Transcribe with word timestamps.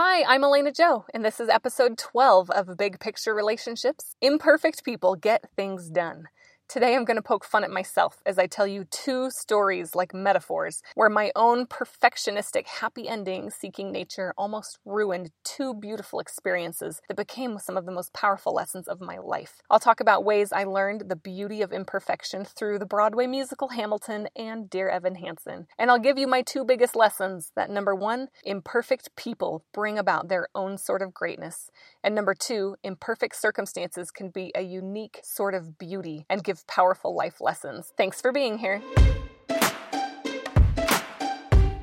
Hi, 0.00 0.22
I'm 0.32 0.44
Elena 0.44 0.70
Joe, 0.70 1.06
and 1.12 1.24
this 1.24 1.40
is 1.40 1.48
episode 1.48 1.98
12 1.98 2.50
of 2.50 2.76
Big 2.76 3.00
Picture 3.00 3.34
Relationships 3.34 4.14
Imperfect 4.20 4.84
People 4.84 5.16
Get 5.16 5.50
Things 5.56 5.90
Done. 5.90 6.28
Today 6.68 6.94
I'm 6.94 7.06
going 7.06 7.16
to 7.16 7.22
poke 7.22 7.46
fun 7.46 7.64
at 7.64 7.70
myself 7.70 8.20
as 8.26 8.38
I 8.38 8.46
tell 8.46 8.66
you 8.66 8.84
two 8.84 9.30
stories 9.30 9.94
like 9.94 10.12
metaphors 10.12 10.82
where 10.96 11.08
my 11.08 11.32
own 11.34 11.64
perfectionistic 11.64 12.66
happy 12.66 13.08
ending 13.08 13.48
seeking 13.48 13.90
nature 13.90 14.34
almost 14.36 14.78
ruined 14.84 15.30
two 15.44 15.72
beautiful 15.72 16.20
experiences 16.20 17.00
that 17.08 17.16
became 17.16 17.58
some 17.58 17.78
of 17.78 17.86
the 17.86 17.90
most 17.90 18.12
powerful 18.12 18.52
lessons 18.52 18.86
of 18.86 19.00
my 19.00 19.16
life. 19.16 19.62
I'll 19.70 19.78
talk 19.78 20.00
about 20.00 20.26
ways 20.26 20.52
I 20.52 20.64
learned 20.64 21.08
the 21.08 21.16
beauty 21.16 21.62
of 21.62 21.72
imperfection 21.72 22.44
through 22.44 22.80
the 22.80 22.84
Broadway 22.84 23.26
musical 23.26 23.68
Hamilton 23.68 24.28
and 24.36 24.68
Dear 24.68 24.90
Evan 24.90 25.14
Hansen. 25.14 25.68
And 25.78 25.90
I'll 25.90 25.98
give 25.98 26.18
you 26.18 26.26
my 26.26 26.42
two 26.42 26.66
biggest 26.66 26.94
lessons 26.94 27.50
that 27.56 27.70
number 27.70 27.94
one, 27.94 28.28
imperfect 28.44 29.16
people 29.16 29.64
bring 29.72 29.98
about 29.98 30.28
their 30.28 30.48
own 30.54 30.76
sort 30.76 31.00
of 31.00 31.14
greatness. 31.14 31.70
And 32.04 32.14
number 32.14 32.34
two, 32.34 32.76
imperfect 32.84 33.36
circumstances 33.36 34.10
can 34.10 34.28
be 34.28 34.52
a 34.54 34.60
unique 34.60 35.20
sort 35.24 35.54
of 35.54 35.78
beauty 35.78 36.26
and 36.28 36.44
give 36.44 36.57
powerful 36.66 37.14
life 37.14 37.40
lessons. 37.40 37.92
Thanks 37.96 38.20
for 38.20 38.32
being 38.32 38.58
here. 38.58 38.82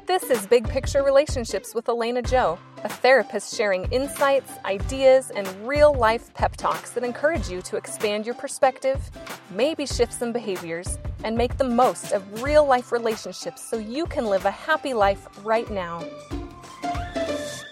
This 0.05 0.29
is 0.29 0.47
Big 0.47 0.69
Picture 0.69 1.03
Relationships 1.03 1.75
with 1.75 1.89
Elena 1.89 2.21
Joe, 2.21 2.57
a 2.83 2.89
therapist 2.89 3.53
sharing 3.53 3.83
insights, 3.91 4.51
ideas, 4.63 5.29
and 5.31 5.47
real 5.67 5.93
life 5.93 6.33
pep 6.33 6.55
talks 6.55 6.91
that 6.91 7.03
encourage 7.03 7.49
you 7.49 7.61
to 7.63 7.75
expand 7.75 8.25
your 8.25 8.35
perspective, 8.35 9.11
maybe 9.49 9.85
shift 9.85 10.13
some 10.13 10.31
behaviors, 10.31 10.99
and 11.23 11.35
make 11.35 11.57
the 11.57 11.63
most 11.65 12.13
of 12.13 12.43
real 12.43 12.65
life 12.65 12.91
relationships 12.91 13.61
so 13.61 13.77
you 13.77 14.05
can 14.05 14.27
live 14.27 14.45
a 14.45 14.51
happy 14.51 14.93
life 14.93 15.27
right 15.43 15.69
now. 15.69 16.01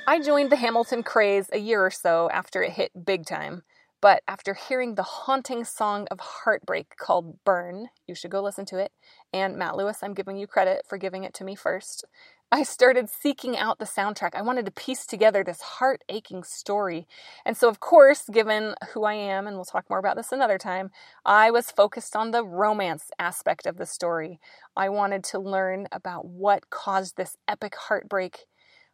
I 0.05 0.20
joined 0.22 0.52
the 0.52 0.58
Hamilton 0.58 1.02
craze 1.03 1.49
a 1.53 1.59
year 1.59 1.85
or 1.85 1.91
so 1.91 2.30
after 2.31 2.61
it 2.61 2.72
hit 2.72 3.05
big 3.05 3.25
time. 3.25 3.64
But 4.03 4.21
after 4.27 4.53
hearing 4.53 4.95
the 4.95 5.03
haunting 5.03 5.63
song 5.63 6.09
of 6.11 6.19
heartbreak 6.19 6.97
called 6.97 7.41
Burn, 7.45 7.87
you 8.05 8.15
should 8.15 8.31
go 8.31 8.43
listen 8.43 8.65
to 8.65 8.77
it. 8.77 8.91
And 9.31 9.55
Matt 9.55 9.77
Lewis, 9.77 9.99
I'm 10.03 10.13
giving 10.13 10.35
you 10.35 10.45
credit 10.45 10.81
for 10.85 10.97
giving 10.97 11.23
it 11.23 11.33
to 11.35 11.45
me 11.45 11.55
first. 11.55 12.03
I 12.51 12.63
started 12.63 13.09
seeking 13.09 13.57
out 13.57 13.79
the 13.79 13.85
soundtrack. 13.85 14.35
I 14.35 14.41
wanted 14.41 14.65
to 14.65 14.73
piece 14.73 15.05
together 15.05 15.41
this 15.41 15.61
heart 15.61 16.03
aching 16.09 16.43
story. 16.43 17.07
And 17.45 17.55
so, 17.55 17.69
of 17.69 17.79
course, 17.79 18.25
given 18.29 18.75
who 18.93 19.05
I 19.05 19.13
am, 19.13 19.47
and 19.47 19.55
we'll 19.55 19.63
talk 19.63 19.89
more 19.89 19.99
about 19.99 20.17
this 20.17 20.33
another 20.33 20.57
time, 20.57 20.91
I 21.25 21.49
was 21.49 21.71
focused 21.71 22.13
on 22.13 22.31
the 22.31 22.43
romance 22.43 23.09
aspect 23.17 23.65
of 23.65 23.77
the 23.77 23.85
story. 23.85 24.37
I 24.75 24.89
wanted 24.89 25.23
to 25.25 25.39
learn 25.39 25.87
about 25.93 26.25
what 26.25 26.69
caused 26.69 27.15
this 27.15 27.37
epic 27.47 27.73
heartbreak 27.75 28.47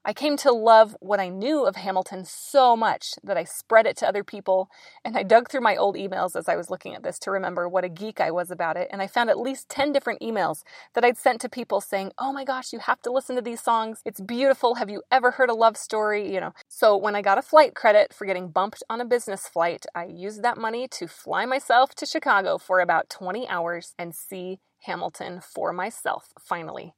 I 0.06 0.14
came 0.14 0.38
to 0.38 0.52
love 0.52 0.96
what 1.02 1.20
I 1.20 1.28
knew 1.28 1.66
of 1.66 1.76
Hamilton 1.76 2.24
so 2.24 2.76
much 2.78 3.16
that 3.22 3.36
I 3.38 3.44
spread 3.44 3.86
it 3.86 3.98
to 3.98 4.08
other 4.08 4.24
people, 4.24 4.70
and 5.04 5.18
I 5.18 5.24
dug 5.24 5.50
through 5.50 5.62
my 5.62 5.76
old 5.76 5.96
emails 5.96 6.38
as 6.38 6.48
I 6.48 6.56
was 6.56 6.70
looking 6.70 6.96
at 6.96 7.04
this 7.04 7.20
to 7.20 7.32
remember 7.32 7.68
what 7.68 7.84
a 7.84 7.90
geek 7.90 8.22
I 8.22 8.32
was 8.32 8.50
about 8.50 8.78
it, 8.78 8.88
and 8.92 9.02
I 9.02 9.08
found 9.08 9.30
at 9.30 9.38
least 9.38 9.68
10 9.68 9.92
different 9.92 10.22
emails 10.22 10.64
that 10.94 11.04
I'd 11.04 11.18
sent 11.18 11.42
to 11.42 11.50
people 11.50 11.82
saying, 11.82 12.14
"Oh 12.18 12.32
my 12.32 12.46
gosh, 12.46 12.72
you 12.72 12.80
have 12.80 13.02
to 13.02 13.12
listen 13.12 13.36
to 13.36 13.42
these 13.42 13.62
songs. 13.62 14.02
It's 14.06 14.22
beautiful. 14.22 14.76
Have 14.76 14.90
you 14.90 15.04
ever 15.12 15.32
heard 15.32 15.50
a 15.50 15.54
love 15.54 15.76
story?" 15.76 16.34
you 16.34 16.40
know. 16.40 16.54
So 16.70 16.96
when 16.96 17.16
I 17.16 17.22
got 17.22 17.38
a 17.38 17.42
flight 17.42 17.76
credit 17.76 18.14
for 18.14 18.26
getting 18.26 18.50
bumped 18.50 18.84
on 18.90 19.02
a 19.02 19.06
business 19.06 19.48
flight, 19.50 19.86
I 19.94 20.06
used 20.06 20.44
that 20.44 20.58
money 20.58 20.88
to 20.88 21.08
fly 21.08 21.46
myself 21.46 21.94
to 21.96 22.06
Chicago 22.06 22.58
for 22.58 22.80
about 22.80 23.10
20 23.10 23.48
hours 23.50 23.94
and 24.00 24.16
see 24.16 24.60
Hamilton 24.84 25.42
for 25.42 25.74
myself 25.74 26.34
finally. 26.40 26.94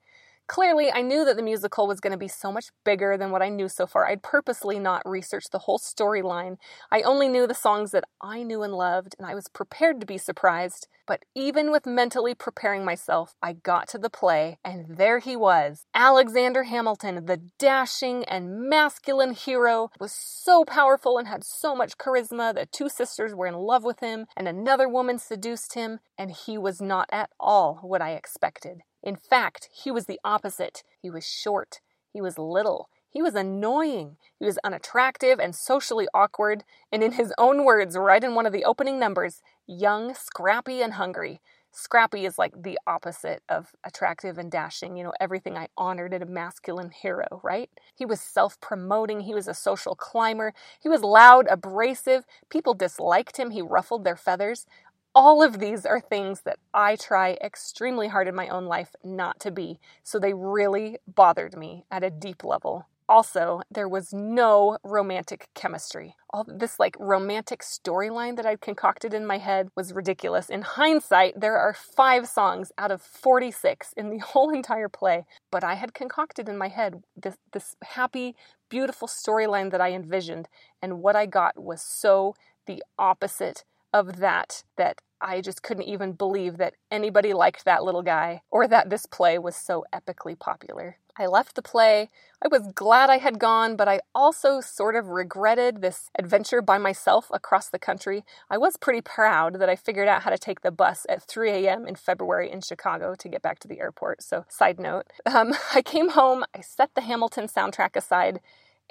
Clearly, 0.52 0.91
I 0.91 1.02
knew 1.02 1.23
that 1.23 1.38
the 1.38 1.41
musical 1.41 1.88
was 1.88 2.02
going 2.02 2.11
to 2.11 2.17
be 2.17 2.27
so 2.27 2.52
much 2.52 2.71
bigger 2.83 3.16
than 3.16 3.31
what 3.31 3.41
I 3.41 3.47
knew 3.47 3.69
so 3.69 3.88
far. 3.88 4.05
I'd 4.05 4.21
purposely 4.21 4.80
not 4.80 5.02
researched 5.05 5.53
the 5.53 5.59
whole 5.59 5.80
storyline. 5.80 6.57
I 6.91 7.03
only 7.03 7.30
knew 7.30 7.47
the 7.47 7.53
songs 7.53 7.91
that 7.91 8.03
I 8.19 8.44
knew 8.44 8.61
and 8.61 8.73
loved, 8.73 9.16
and 9.17 9.25
I 9.25 9.33
was 9.33 9.47
prepared 9.47 10.02
to 10.02 10.05
be 10.05 10.17
surprised. 10.17 10.89
But 11.07 11.23
even 11.33 11.72
with 11.72 11.85
mentally 11.85 12.35
preparing 12.35 12.84
myself, 12.84 13.34
I 13.41 13.53
got 13.53 13.88
to 13.89 13.97
the 13.97 14.09
play, 14.09 14.57
and 14.62 14.97
there 14.97 15.19
he 15.19 15.38
was. 15.38 15.85
Alexander 15.95 16.63
Hamilton, 16.63 17.28
the 17.28 17.39
dashing 17.57 18.25
and 18.25 18.69
masculine 18.69 19.31
hero, 19.31 19.89
was 20.01 20.12
so 20.12 20.66
powerful 20.66 21.18
and 21.18 21.29
had 21.29 21.45
so 21.45 21.73
much 21.73 21.97
charisma 21.97 22.53
that 22.53 22.73
two 22.73 22.89
sisters 22.89 23.33
were 23.33 23.47
in 23.47 23.56
love 23.56 23.85
with 23.85 24.01
him, 24.01 24.25
and 24.35 24.50
another 24.50 24.89
woman 24.89 25.18
seduced 25.18 25.75
him, 25.75 26.01
and 26.18 26.29
he 26.29 26.57
was 26.57 26.81
not 26.81 27.07
at 27.09 27.29
all 27.39 27.79
what 27.83 28.01
I 28.01 28.16
expected. 28.16 28.81
In 29.03 29.16
fact, 29.16 29.69
he 29.72 29.91
was 29.91 30.06
the 30.06 30.19
opposite. 30.23 30.84
He 31.01 31.09
was 31.09 31.25
short. 31.28 31.81
He 32.13 32.22
was 32.22 32.38
little. 32.38 32.89
He 33.09 33.22
was 33.22 33.35
annoying. 33.35 34.17
He 34.39 34.45
was 34.45 34.57
unattractive 34.63 35.39
and 35.39 35.53
socially 35.53 36.07
awkward, 36.13 36.63
and 36.91 37.03
in 37.03 37.13
his 37.13 37.34
own 37.38 37.66
words, 37.66 37.97
right 37.97 38.23
in 38.23 38.35
one 38.35 38.45
of 38.45 38.53
the 38.53 38.63
opening 38.63 39.00
numbers, 39.00 39.41
young, 39.67 40.13
scrappy, 40.13 40.81
and 40.81 40.94
hungry. 40.94 41.41
Scrappy 41.73 42.25
is 42.25 42.38
like 42.38 42.53
the 42.63 42.78
opposite 42.85 43.44
of 43.47 43.72
attractive 43.85 44.38
and 44.38 44.51
dashing, 44.51 44.97
you 44.97 45.03
know, 45.03 45.13
everything 45.22 45.57
I 45.57 45.68
honored 45.78 46.13
in 46.13 46.22
a 46.22 46.25
masculine 46.25 46.91
hero, 46.91 47.39
right? 47.44 47.69
He 47.95 48.06
was 48.06 48.19
self 48.19 48.59
promoting, 48.59 49.22
he 49.22 49.33
was 49.33 49.47
a 49.47 49.53
social 49.53 49.95
climber, 49.95 50.53
he 50.81 50.89
was 50.89 51.01
loud, 51.01 51.47
abrasive, 51.50 52.25
people 52.50 52.73
disliked 52.73 53.38
him, 53.38 53.51
he 53.51 53.62
ruffled 53.62 54.03
their 54.03 54.18
feathers. 54.18 54.66
All 55.13 55.44
of 55.44 55.59
these 55.59 55.85
are 55.85 55.99
things 55.99 56.44
that 56.45 56.57
I 56.73 56.95
try 56.95 57.38
extremely 57.44 58.07
hard 58.07 58.29
in 58.29 58.35
my 58.35 58.47
own 58.47 58.66
life 58.66 58.95
not 59.03 59.41
to 59.41 59.51
be, 59.51 59.77
so 60.03 60.17
they 60.19 60.33
really 60.33 60.99
bothered 61.05 61.57
me 61.57 61.83
at 61.91 62.01
a 62.01 62.09
deep 62.09 62.45
level. 62.45 62.88
Also, 63.09 63.59
there 63.69 63.89
was 63.89 64.13
no 64.13 64.77
romantic 64.85 65.50
chemistry. 65.53 66.16
All 66.29 66.45
this 66.47 66.79
like 66.79 66.95
romantic 66.97 67.59
storyline 67.59 68.38
that 68.38 68.45
I'd 68.45 68.61
concocted 68.61 69.13
in 69.13 69.25
my 69.25 69.38
head 69.38 69.67
was 69.75 69.91
ridiculous. 69.91 70.50
In 70.50 70.61
hindsight, 70.61 71.41
there 71.41 71.57
are 71.57 71.73
5 71.73 72.25
songs 72.25 72.71
out 72.77 72.89
of 72.89 73.01
46 73.01 73.91
in 73.97 74.11
the 74.11 74.17
whole 74.29 74.50
entire 74.51 74.88
play, 74.88 75.25
but 75.51 75.61
I 75.61 75.73
had 75.73 75.94
concocted 75.94 76.47
in 76.47 76.57
my 76.57 76.69
head 76.69 77.03
this 77.17 77.35
this 77.51 77.75
happy, 77.83 78.33
beautiful 78.69 79.09
storyline 79.09 79.71
that 79.71 79.81
I 79.81 79.91
envisioned, 79.91 80.47
and 80.81 81.01
what 81.01 81.17
I 81.17 81.25
got 81.25 81.61
was 81.61 81.81
so 81.81 82.33
the 82.66 82.81
opposite 82.97 83.66
of 83.94 84.18
that 84.18 84.63
that 84.78 85.02
I 85.22 85.41
just 85.41 85.62
couldn't 85.62 85.84
even 85.84 86.13
believe 86.13 86.57
that 86.57 86.74
anybody 86.90 87.34
liked 87.34 87.66
that 87.66 87.84
little 87.84 88.02
guy 88.02 88.41
or 88.50 88.68
that 88.68 88.90
this 88.90 89.06
play 89.06 89.38
was 89.38 89.56
so 89.56 89.85
epically 89.94 90.38
popular. 90.38 90.97
I 91.18 91.28
left 91.28 91.56
the 91.56 91.62
play. 91.62 92.09
I 92.44 92.47
was 92.47 92.72
glad 92.74 93.09
I 93.09 93.18
had 93.19 93.38
gone, 93.38 93.75
but 93.75 93.88
I 93.88 94.00
also 94.16 94.62
sort 94.62 94.96
of 94.96 95.09
regretted 95.09 95.81
this 95.81 96.09
adventure 96.18 96.62
by 96.62 96.78
myself 96.80 97.28
across 97.31 97.69
the 97.69 97.78
country. 97.78 98.24
I 98.50 98.57
was 98.57 98.78
pretty 98.78 99.01
proud 99.01 99.59
that 99.59 99.69
I 99.69 99.75
figured 99.75 100.07
out 100.07 100.24
how 100.24 100.31
to 100.31 100.38
take 100.38 100.62
the 100.62 100.72
bus 100.72 101.06
at 101.09 101.22
3 101.22 101.51
a.m. 101.51 101.85
in 101.85 101.96
February 101.96 102.50
in 102.50 102.62
Chicago 102.62 103.13
to 103.16 103.30
get 103.30 103.41
back 103.44 103.59
to 103.59 103.68
the 103.68 103.80
airport. 103.80 104.24
So, 104.24 104.46
side 104.50 104.80
note, 104.80 105.06
um, 105.25 105.53
I 105.75 105.81
came 105.81 106.09
home, 106.09 106.44
I 106.56 106.62
set 106.62 106.96
the 106.96 107.01
Hamilton 107.01 107.47
soundtrack 107.47 107.96
aside, 107.96 108.40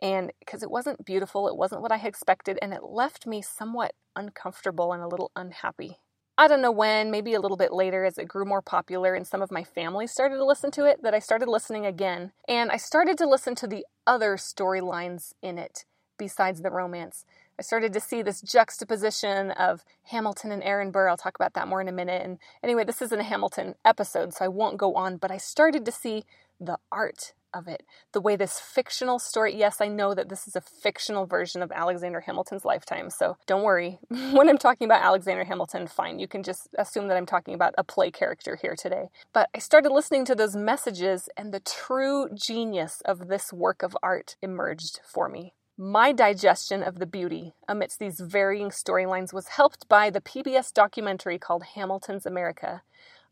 and 0.02 0.32
because 0.38 0.62
it 0.62 0.70
wasn't 0.70 1.04
beautiful, 1.04 1.48
it 1.48 1.56
wasn't 1.56 1.82
what 1.82 1.92
I 1.92 1.96
expected, 1.96 2.58
and 2.62 2.72
it 2.72 2.82
left 2.84 3.26
me 3.26 3.42
somewhat 3.42 3.94
uncomfortable 4.16 4.92
and 4.92 5.02
a 5.02 5.08
little 5.08 5.30
unhappy. 5.36 5.98
I 6.38 6.48
don't 6.48 6.62
know 6.62 6.72
when, 6.72 7.10
maybe 7.10 7.34
a 7.34 7.40
little 7.40 7.58
bit 7.58 7.70
later 7.70 8.04
as 8.06 8.16
it 8.16 8.26
grew 8.26 8.46
more 8.46 8.62
popular 8.62 9.14
and 9.14 9.26
some 9.26 9.42
of 9.42 9.50
my 9.50 9.62
family 9.62 10.06
started 10.06 10.36
to 10.36 10.44
listen 10.46 10.70
to 10.70 10.86
it, 10.86 11.02
that 11.02 11.12
I 11.12 11.18
started 11.18 11.48
listening 11.48 11.84
again. 11.84 12.32
And 12.48 12.70
I 12.70 12.78
started 12.78 13.18
to 13.18 13.28
listen 13.28 13.54
to 13.56 13.66
the 13.66 13.84
other 14.06 14.36
storylines 14.36 15.34
in 15.42 15.58
it 15.58 15.84
besides 16.16 16.62
the 16.62 16.70
romance. 16.70 17.26
I 17.58 17.62
started 17.62 17.92
to 17.92 18.00
see 18.00 18.22
this 18.22 18.40
juxtaposition 18.40 19.50
of 19.50 19.84
Hamilton 20.04 20.50
and 20.50 20.62
Aaron 20.62 20.90
Burr. 20.90 21.10
I'll 21.10 21.18
talk 21.18 21.34
about 21.34 21.52
that 21.52 21.68
more 21.68 21.82
in 21.82 21.88
a 21.88 21.92
minute. 21.92 22.22
And 22.24 22.38
anyway, 22.62 22.84
this 22.84 23.02
isn't 23.02 23.20
a 23.20 23.24
Hamilton 23.24 23.74
episode, 23.84 24.32
so 24.32 24.46
I 24.46 24.48
won't 24.48 24.78
go 24.78 24.94
on, 24.94 25.18
but 25.18 25.30
I 25.30 25.36
started 25.36 25.84
to 25.84 25.92
see 25.92 26.24
the 26.58 26.78
art 26.90 27.34
of 27.54 27.68
it. 27.68 27.82
The 28.12 28.20
way 28.20 28.36
this 28.36 28.60
fictional 28.60 29.18
story, 29.18 29.56
yes, 29.56 29.80
I 29.80 29.88
know 29.88 30.14
that 30.14 30.28
this 30.28 30.46
is 30.46 30.56
a 30.56 30.60
fictional 30.60 31.26
version 31.26 31.62
of 31.62 31.72
Alexander 31.72 32.20
Hamilton's 32.20 32.64
lifetime, 32.64 33.10
so 33.10 33.36
don't 33.46 33.62
worry. 33.62 33.98
when 34.08 34.48
I'm 34.48 34.58
talking 34.58 34.84
about 34.84 35.02
Alexander 35.02 35.44
Hamilton, 35.44 35.86
fine, 35.86 36.18
you 36.18 36.28
can 36.28 36.42
just 36.42 36.68
assume 36.78 37.08
that 37.08 37.16
I'm 37.16 37.26
talking 37.26 37.54
about 37.54 37.74
a 37.78 37.84
play 37.84 38.10
character 38.10 38.56
here 38.56 38.76
today. 38.76 39.10
But 39.32 39.48
I 39.54 39.58
started 39.58 39.92
listening 39.92 40.24
to 40.26 40.34
those 40.34 40.56
messages, 40.56 41.28
and 41.36 41.52
the 41.52 41.60
true 41.60 42.28
genius 42.34 43.02
of 43.04 43.28
this 43.28 43.52
work 43.52 43.82
of 43.82 43.96
art 44.02 44.36
emerged 44.42 45.00
for 45.04 45.28
me. 45.28 45.54
My 45.82 46.12
digestion 46.12 46.82
of 46.82 46.98
the 46.98 47.06
beauty 47.06 47.54
amidst 47.66 47.98
these 48.00 48.20
varying 48.20 48.68
storylines 48.68 49.32
was 49.32 49.48
helped 49.48 49.88
by 49.88 50.10
the 50.10 50.20
PBS 50.20 50.74
documentary 50.74 51.38
called 51.38 51.62
Hamilton's 51.74 52.26
America. 52.26 52.82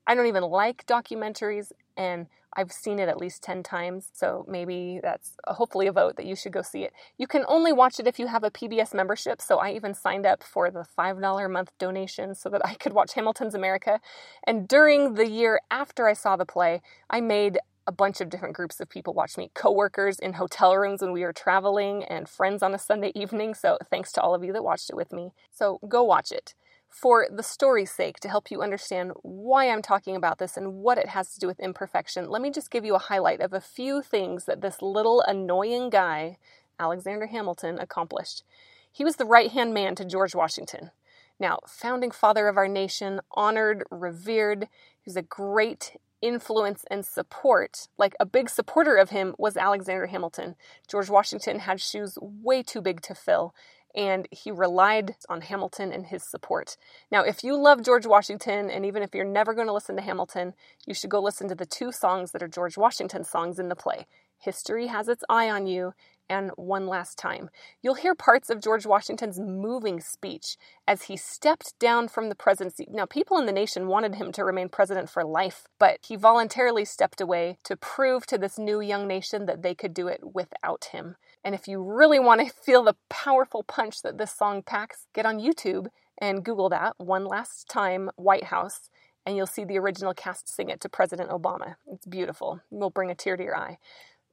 I 0.07 0.15
don't 0.15 0.27
even 0.27 0.45
like 0.45 0.87
documentaries, 0.87 1.73
and 1.95 2.29
I've 2.57 2.73
seen 2.73 2.99
it 2.99 3.09
at 3.09 3.19
least 3.19 3.43
10 3.43 3.63
times, 3.63 4.11
so 4.13 4.45
maybe 4.49 5.01
that's 5.03 5.37
a, 5.47 5.55
hopefully 5.55 5.87
a 5.87 5.93
vote 5.93 6.17
that 6.17 6.27
you 6.27 6.35
should 6.35 6.53
go 6.53 6.63
see 6.63 6.83
it. 6.85 6.93
You 7.17 7.27
can 7.27 7.45
only 7.47 7.73
watch 7.73 8.01
it 8.01 8.07
if 8.07 8.19
you 8.19 8.27
have 8.27 8.45
a 8.45 8.51
PBS 8.51 8.95
membership, 8.95 9.41
so 9.41 9.59
I 9.59 9.73
even 9.73 9.95
signed 9.95 10.27
up 10.27 10.43
for 10.43 10.71
the 10.71 10.85
$5 10.99 11.45
a 11.45 11.49
month 11.49 11.73
donation 11.79 12.35
so 12.35 12.49
that 12.49 12.65
I 12.65 12.75
could 12.75 12.93
watch 12.93 13.15
Hamilton's 13.15 13.55
America. 13.55 14.01
And 14.47 14.67
during 14.67 15.15
the 15.15 15.29
year 15.29 15.61
after 15.71 16.09
I 16.09 16.15
saw 16.15 16.37
the 16.37 16.47
play, 16.47 16.81
I 17.11 17.21
made 17.21 17.59
a 17.87 17.93
bunch 17.93 18.21
of 18.21 18.29
different 18.29 18.55
groups 18.55 18.81
of 18.81 18.89
people 18.89 19.15
watch 19.15 19.39
me 19.39 19.51
coworkers 19.55 20.19
in 20.19 20.35
hotel 20.35 20.77
rooms 20.77 21.01
when 21.01 21.11
we 21.11 21.23
were 21.23 21.33
traveling, 21.33 22.05
and 22.05 22.29
friends 22.29 22.63
on 22.63 22.75
a 22.75 22.79
Sunday 22.79 23.13
evening. 23.15 23.55
So, 23.55 23.79
thanks 23.91 24.13
to 24.13 24.21
all 24.21 24.35
of 24.35 24.45
you 24.45 24.53
that 24.53 24.63
watched 24.63 24.91
it 24.91 24.97
with 24.97 25.11
me. 25.11 25.33
So, 25.51 25.81
go 25.89 26.03
watch 26.05 26.31
it. 26.31 26.55
For 26.89 27.29
the 27.31 27.43
story's 27.43 27.91
sake, 27.91 28.19
to 28.21 28.29
help 28.29 28.51
you 28.51 28.63
understand 28.63 29.13
why 29.23 29.71
I'm 29.71 29.83
talking 29.83 30.17
about 30.17 30.39
this 30.39 30.57
and 30.57 30.75
what 30.75 30.99
it 30.99 31.09
has 31.09 31.33
to 31.35 31.41
do 31.41 31.47
with 31.47 31.61
imperfection, 31.61 32.29
let 32.29 32.43
me 32.43 32.51
just 32.51 32.71
give 32.71 32.85
you 32.85 32.95
a 32.95 32.99
highlight 32.99 33.41
of 33.41 33.53
a 33.53 33.61
few 33.61 34.03
things 34.03 34.47
that 34.47 34.63
this 34.63 34.83
little 34.83 35.23
annoying 35.27 35.91
guy, 35.91 36.39
Alexander 36.81 37.27
Hamilton, 37.27 37.79
accomplished. 37.79 38.43
He 38.91 39.05
was 39.05 39.17
the 39.17 39.25
right 39.25 39.51
hand 39.51 39.75
man 39.75 39.95
to 39.97 40.05
George 40.05 40.35
Washington. 40.35 40.91
Now, 41.39 41.61
founding 41.69 42.11
father 42.11 42.49
of 42.49 42.57
our 42.57 42.67
nation, 42.67 43.21
honored, 43.31 43.85
revered, 43.91 44.65
he 45.01 45.03
was 45.07 45.17
a 45.17 45.23
great 45.23 45.97
influence 46.21 46.85
and 46.91 47.07
support. 47.07 47.87
Like 47.97 48.17
a 48.19 48.27
big 48.27 48.51
supporter 48.51 48.97
of 48.97 49.11
him 49.11 49.35
was 49.39 49.57
Alexander 49.57 50.07
Hamilton. 50.07 50.57
George 50.89 51.09
Washington 51.09 51.61
had 51.61 51.81
shoes 51.81 52.19
way 52.21 52.63
too 52.63 52.81
big 52.81 53.03
to 53.03 53.15
fill, 53.15 53.55
and 53.95 54.29
he 54.31 54.51
relied 54.51 55.17
on 55.29 55.41
Hamilton 55.41 55.93
and 55.93 56.07
his 56.07 56.29
support. 56.29 56.77
Now, 57.11 57.23
if 57.23 57.43
you 57.43 57.57
love 57.57 57.83
George 57.83 58.07
Washington, 58.07 58.71
and 58.71 58.85
even 58.85 59.03
if 59.03 59.15
you're 59.15 59.25
never 59.25 59.55
going 59.55 59.67
to 59.67 59.73
listen 59.73 59.97
to 59.97 60.03
Hamilton, 60.03 60.55
you 60.87 60.95
should 60.95 61.11
go 61.11 61.21
listen 61.21 61.49
to 61.49 61.55
the 61.55 61.67
two 61.67 61.93
songs 61.93 62.33
that 62.33 62.43
are 62.43 62.49
George 62.49 62.77
Washington 62.77 63.25
songs 63.25 63.59
in 63.59 63.69
the 63.69 63.77
play. 63.77 64.07
History 64.39 64.87
has 64.87 65.09
its 65.09 65.25
eye 65.29 65.51
on 65.51 65.67
you, 65.67 65.95
and 66.29 66.51
one 66.57 66.87
last 66.87 67.19
time. 67.19 67.51
You'll 67.83 67.95
hear 67.95 68.15
parts 68.15 68.51
of 68.51 68.61
George 68.61 68.87
Washington's 68.87 69.39
moving 69.39 70.01
speech 70.01 70.57
as 70.87 71.03
he 71.03 71.17
stepped 71.17 71.79
down 71.79 72.09
from 72.09 72.29
the 72.29 72.35
presidency. 72.35 72.87
Now, 72.91 73.07
people 73.07 73.39
in 73.39 73.47
the 73.47 73.53
nation 73.53 73.89
wanted 73.89 74.17
him 74.17 74.33
to 74.33 74.45
remain 74.45 74.69
president 74.69 75.11
for 75.11 75.25
life, 75.25 75.67
but 75.79 75.99
he 76.07 76.17
voluntarily 76.17 76.85
stepped 76.85 77.21
away 77.21 77.59
to 77.65 77.77
prove 77.77 78.27
to 78.27 78.39
this 78.39 78.59
new 78.59 78.81
young 78.81 79.07
nation 79.07 79.47
that 79.47 79.63
they 79.63 79.75
could 79.75 79.95
do 79.95 80.09
it 80.09 80.21
without 80.35 80.87
him. 80.93 81.17
And 81.45 81.55
if 81.55 81.69
you 81.69 81.83
really 81.83 82.19
want 82.19 82.41
to 82.41 82.53
feel 82.65 82.83
the 82.83 82.97
powerful 83.09 83.63
punch 83.63 84.03
that 84.03 84.19
this 84.19 84.33
song 84.33 84.63
packs, 84.63 85.07
get 85.15 85.27
on 85.27 85.41
YouTube 85.41 85.89
and 86.19 86.45
Google 86.45 86.69
that 86.71 86.95
one 86.99 87.25
last 87.25 87.69
time 87.69 88.11
White 88.17 88.45
House 88.45 88.91
and 89.29 89.37
you'll 89.37 89.47
see 89.47 89.65
the 89.65 89.79
original 89.79 90.15
cast 90.15 90.49
sing 90.49 90.71
it 90.71 90.81
to 90.81 90.89
President 90.89 91.29
Obama. 91.29 91.75
It's 91.87 92.07
beautiful. 92.07 92.61
It 92.73 92.77
will 92.77 92.89
bring 92.89 93.11
a 93.11 93.15
tear 93.15 93.37
to 93.37 93.43
your 93.43 93.59
eye. 93.59 93.77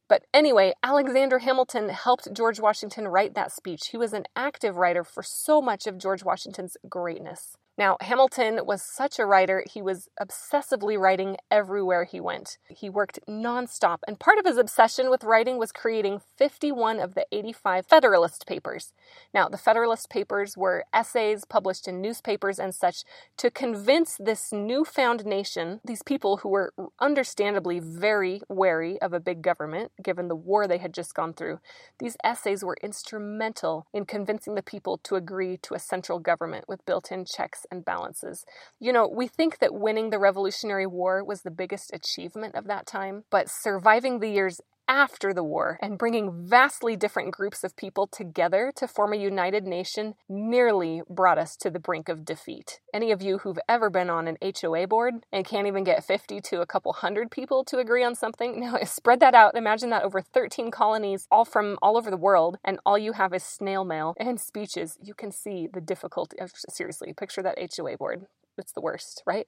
But 0.08 0.24
anyway, 0.34 0.74
Alexander 0.84 1.40
Hamilton 1.40 1.90
helped 1.90 2.32
George 2.32 2.60
Washington 2.60 3.08
write 3.08 3.34
that 3.34 3.52
speech. 3.52 3.88
He 3.88 3.98
was 3.98 4.14
an 4.14 4.26
active 4.36 4.78
writer 4.78 5.04
for 5.04 5.24
so 5.24 5.62
much 5.62 5.88
of 5.88 5.98
George 5.98 6.24
Washington's 6.24 6.78
greatness. 6.88 7.58
Now, 7.78 7.98
Hamilton 8.00 8.62
was 8.66 8.82
such 8.82 9.20
a 9.20 9.26
writer, 9.26 9.64
he 9.70 9.82
was 9.82 10.08
obsessively 10.22 10.98
writing 10.98 11.36
everywhere 11.52 12.06
he 12.06 12.22
went. 12.22 12.58
He 12.70 12.90
worked 12.90 13.20
nonstop, 13.28 13.98
and 14.08 14.18
part 14.18 14.38
of 14.40 14.46
his 14.46 14.58
obsession 14.58 15.10
with 15.10 15.26
writing 15.26 15.58
was 15.58 15.74
creating 15.74 16.22
51 16.38 17.02
of 17.02 17.16
the 17.16 17.26
85 17.34 17.86
Federalist 17.86 18.48
Papers. 18.48 18.94
Now, 19.34 19.50
the 19.50 19.58
Federalist 19.58 20.10
Papers 20.10 20.56
were 20.56 20.86
essays 20.94 21.44
published 21.44 21.86
in 21.86 22.00
newspapers 22.00 22.60
and 22.60 22.74
such 22.74 23.04
to 23.38 23.52
convince 23.52 24.16
this 24.18 24.54
newfound 24.54 25.26
nation, 25.26 25.82
these 25.84 26.02
people 26.02 26.38
who 26.38 26.50
were 26.50 26.74
understandably 27.02 27.80
very 27.82 28.42
wary 28.48 29.02
of 29.02 29.12
a 29.12 29.20
big 29.20 29.42
government, 29.42 29.92
given 30.02 30.30
the 30.30 30.36
war 30.36 30.66
they 30.66 30.78
had 30.78 30.94
just 30.94 31.14
gone 31.14 31.34
through, 31.34 31.60
these 32.00 32.16
essays 32.24 32.64
were 32.64 32.78
instrumental 32.82 33.86
in 33.94 34.06
convincing 34.06 34.56
the 34.56 34.64
people 34.64 34.98
to 35.00 35.16
agree 35.16 35.58
to 35.58 35.74
a 35.74 35.80
central 35.80 36.20
government 36.20 36.70
with 36.70 36.86
built 36.86 37.12
in 37.12 37.26
checks 37.26 37.65
and 37.72 37.86
balances. 37.86 38.46
You 38.80 38.94
know, 38.94 39.08
we 39.08 39.28
think 39.28 39.60
that 39.60 39.74
winning 39.74 40.10
the 40.10 40.20
Revolutionary 40.20 40.88
War 40.88 41.24
was 41.24 41.42
the 41.42 41.52
biggest 41.52 41.92
achievement 41.94 42.56
of 42.56 42.66
that 42.68 42.86
time, 42.86 43.24
but 43.30 43.50
surviving 43.50 44.20
the 44.20 44.30
years 44.30 44.62
after 44.88 45.34
the 45.34 45.44
war 45.44 45.80
and 45.82 45.98
bringing 45.98 46.48
vastly 46.48 46.96
different 46.96 47.32
groups 47.32 47.64
of 47.64 47.76
people 47.76 48.08
together 48.08 48.72
to 48.76 48.88
form 48.88 49.14
a 49.14 49.18
united 49.18 49.66
nation 49.66 50.16
nearly 50.30 51.02
brought 51.10 51.38
us 51.38 51.56
to 51.58 51.70
the 51.70 51.80
brink 51.80 52.10
of 52.10 52.26
defeat. 52.26 52.80
Any 52.94 53.12
of 53.12 53.22
you 53.22 53.40
who've 53.40 53.60
ever 53.68 53.90
been 53.90 54.10
on 54.10 54.28
an 54.28 54.38
HOA 54.42 54.88
board 54.88 55.16
and 55.32 55.46
can't 55.46 55.68
even 55.68 55.84
get 55.84 56.04
50 56.04 56.42
to 56.42 56.62
a 56.62 56.66
couple 56.66 56.94
hundred 56.94 57.32
people 57.32 57.64
to 57.66 57.80
agree 57.80 58.04
on 58.04 58.16
something, 58.16 58.60
now 58.62 58.78
spread 58.84 59.20
that 59.22 59.36
out. 59.36 59.58
Imagine 59.58 59.90
that 59.92 60.04
over 60.04 60.22
13 60.22 60.72
colonies, 60.72 61.28
all 61.32 61.46
from 61.46 61.78
all 61.82 61.98
over 61.98 62.12
the 62.12 62.18
world, 62.18 62.58
and 62.64 62.80
all 62.86 62.98
you 62.98 63.14
have 63.14 63.34
is 63.34 63.44
snail 63.44 63.86
mail 63.86 64.14
and 64.18 64.40
speeches. 64.40 64.98
You 65.02 65.14
can 65.14 65.32
see 65.32 65.68
the 65.72 65.82
difficulty. 65.82 66.38
Oh, 66.42 66.48
seriously, 66.70 67.14
picture 67.14 67.42
that 67.44 67.58
HOA 67.76 67.98
board. 67.98 68.26
It's 68.58 68.72
the 68.72 68.82
worst, 68.82 69.22
right? 69.26 69.48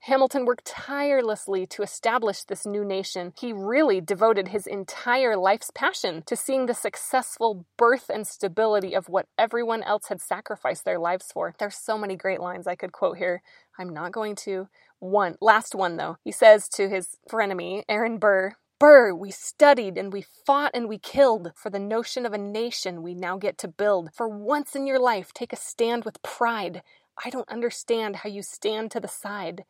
Hamilton 0.00 0.44
worked 0.44 0.64
tirelessly 0.64 1.66
to 1.66 1.82
establish 1.82 2.44
this 2.44 2.66
new 2.66 2.84
nation. 2.84 3.32
He 3.38 3.52
really 3.52 4.00
devoted 4.00 4.48
his 4.48 4.66
entire 4.66 5.36
life's 5.36 5.70
passion 5.74 6.22
to 6.26 6.36
seeing 6.36 6.66
the 6.66 6.74
successful 6.74 7.66
birth 7.76 8.08
and 8.08 8.26
stability 8.26 8.94
of 8.94 9.08
what 9.08 9.26
everyone 9.36 9.82
else 9.82 10.08
had 10.08 10.20
sacrificed 10.20 10.84
their 10.84 10.98
lives 10.98 11.30
for. 11.32 11.54
There's 11.58 11.76
so 11.76 11.98
many 11.98 12.16
great 12.16 12.40
lines 12.40 12.66
I 12.66 12.76
could 12.76 12.92
quote 12.92 13.18
here. 13.18 13.42
I'm 13.78 13.88
not 13.88 14.12
going 14.12 14.36
to. 14.36 14.68
One, 14.98 15.36
last 15.40 15.74
one 15.74 15.96
though. 15.96 16.16
He 16.24 16.32
says 16.32 16.68
to 16.70 16.88
his 16.88 17.16
frenemy, 17.28 17.82
Aaron 17.88 18.18
Burr, 18.18 18.54
Burr, 18.78 19.14
we 19.14 19.30
studied 19.30 19.96
and 19.96 20.12
we 20.12 20.26
fought 20.44 20.72
and 20.74 20.86
we 20.86 20.98
killed 20.98 21.52
for 21.54 21.70
the 21.70 21.78
notion 21.78 22.26
of 22.26 22.34
a 22.34 22.38
nation 22.38 23.02
we 23.02 23.14
now 23.14 23.38
get 23.38 23.56
to 23.58 23.68
build. 23.68 24.10
For 24.12 24.28
once 24.28 24.76
in 24.76 24.86
your 24.86 24.98
life, 24.98 25.32
take 25.32 25.52
a 25.52 25.56
stand 25.56 26.04
with 26.04 26.22
pride. 26.22 26.82
I 27.24 27.30
don't 27.30 27.48
understand 27.48 28.16
how 28.16 28.28
you 28.28 28.42
stand 28.42 28.90
to 28.90 29.00
the 29.00 29.08
side. 29.08 29.64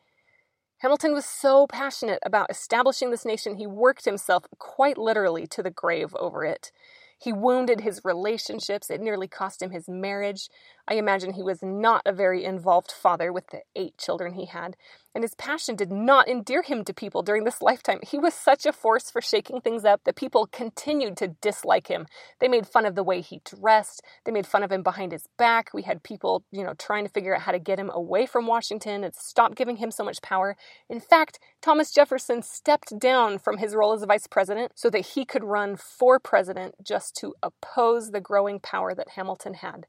Hamilton 0.78 1.14
was 1.14 1.24
so 1.24 1.66
passionate 1.66 2.18
about 2.24 2.50
establishing 2.50 3.10
this 3.10 3.24
nation, 3.24 3.56
he 3.56 3.66
worked 3.66 4.04
himself 4.04 4.44
quite 4.58 4.98
literally 4.98 5.46
to 5.46 5.62
the 5.62 5.70
grave 5.70 6.14
over 6.16 6.44
it. 6.44 6.70
He 7.18 7.32
wounded 7.32 7.80
his 7.80 8.02
relationships. 8.04 8.90
It 8.90 9.00
nearly 9.00 9.26
cost 9.26 9.62
him 9.62 9.70
his 9.70 9.88
marriage. 9.88 10.50
I 10.86 10.94
imagine 10.94 11.32
he 11.32 11.42
was 11.42 11.62
not 11.62 12.02
a 12.04 12.12
very 12.12 12.44
involved 12.44 12.92
father 12.92 13.32
with 13.32 13.46
the 13.48 13.62
eight 13.74 13.96
children 13.96 14.34
he 14.34 14.46
had, 14.46 14.76
and 15.16 15.24
his 15.24 15.34
passion 15.34 15.76
did 15.76 15.90
not 15.90 16.28
endear 16.28 16.60
him 16.60 16.84
to 16.84 16.92
people 16.92 17.22
during 17.22 17.44
this 17.44 17.62
lifetime. 17.62 18.00
He 18.06 18.18
was 18.18 18.34
such 18.34 18.66
a 18.66 18.72
force 18.72 19.10
for 19.10 19.22
shaking 19.22 19.62
things 19.62 19.82
up 19.82 20.02
that 20.04 20.14
people 20.14 20.46
continued 20.46 21.16
to 21.16 21.28
dislike 21.40 21.86
him. 21.86 22.06
They 22.38 22.48
made 22.48 22.66
fun 22.66 22.84
of 22.84 22.94
the 22.94 23.02
way 23.02 23.22
he 23.22 23.40
dressed, 23.42 24.02
they 24.26 24.30
made 24.30 24.46
fun 24.46 24.62
of 24.62 24.70
him 24.70 24.82
behind 24.82 25.12
his 25.12 25.26
back. 25.38 25.70
We 25.72 25.82
had 25.82 26.02
people, 26.02 26.44
you 26.52 26.62
know, 26.62 26.74
trying 26.74 27.06
to 27.06 27.10
figure 27.10 27.34
out 27.34 27.40
how 27.40 27.52
to 27.52 27.58
get 27.58 27.78
him 27.78 27.88
away 27.94 28.26
from 28.26 28.46
Washington 28.46 29.02
and 29.04 29.14
stop 29.14 29.54
giving 29.54 29.76
him 29.76 29.90
so 29.90 30.04
much 30.04 30.20
power. 30.20 30.54
In 30.90 31.00
fact, 31.00 31.40
Thomas 31.62 31.92
Jefferson 31.92 32.42
stepped 32.42 32.98
down 32.98 33.38
from 33.38 33.56
his 33.56 33.74
role 33.74 33.94
as 33.94 34.04
vice 34.04 34.26
president 34.26 34.72
so 34.74 34.90
that 34.90 35.06
he 35.14 35.24
could 35.24 35.44
run 35.44 35.76
for 35.76 36.20
president 36.20 36.74
just 36.84 37.16
to 37.16 37.32
oppose 37.42 38.10
the 38.10 38.20
growing 38.20 38.60
power 38.60 38.94
that 38.94 39.08
Hamilton 39.16 39.54
had. 39.54 39.86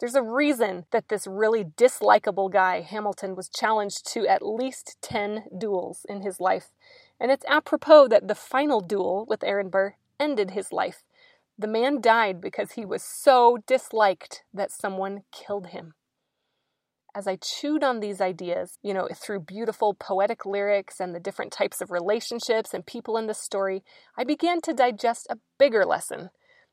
There's 0.00 0.14
a 0.14 0.22
reason 0.22 0.86
that 0.92 1.08
this 1.08 1.26
really 1.26 1.64
dislikable 1.64 2.52
guy, 2.52 2.82
Hamilton, 2.82 3.34
was 3.34 3.48
challenged 3.48 4.06
to 4.12 4.28
at 4.28 4.46
least 4.46 4.96
10 5.02 5.44
duels 5.58 6.06
in 6.08 6.22
his 6.22 6.38
life. 6.38 6.70
And 7.18 7.32
it's 7.32 7.44
apropos 7.46 8.06
that 8.08 8.28
the 8.28 8.36
final 8.36 8.80
duel 8.80 9.26
with 9.28 9.42
Aaron 9.42 9.70
Burr 9.70 9.94
ended 10.20 10.52
his 10.52 10.70
life. 10.70 11.02
The 11.58 11.66
man 11.66 12.00
died 12.00 12.40
because 12.40 12.72
he 12.72 12.84
was 12.84 13.02
so 13.02 13.58
disliked 13.66 14.44
that 14.54 14.70
someone 14.70 15.24
killed 15.32 15.68
him. 15.68 15.94
As 17.12 17.26
I 17.26 17.34
chewed 17.34 17.82
on 17.82 17.98
these 17.98 18.20
ideas, 18.20 18.78
you 18.80 18.94
know, 18.94 19.08
through 19.12 19.40
beautiful 19.40 19.94
poetic 19.94 20.46
lyrics 20.46 21.00
and 21.00 21.12
the 21.12 21.20
different 21.20 21.50
types 21.50 21.80
of 21.80 21.90
relationships 21.90 22.72
and 22.72 22.86
people 22.86 23.16
in 23.16 23.26
the 23.26 23.34
story, 23.34 23.82
I 24.16 24.22
began 24.22 24.60
to 24.60 24.72
digest 24.72 25.26
a 25.28 25.38
bigger 25.58 25.84
lesson 25.84 26.30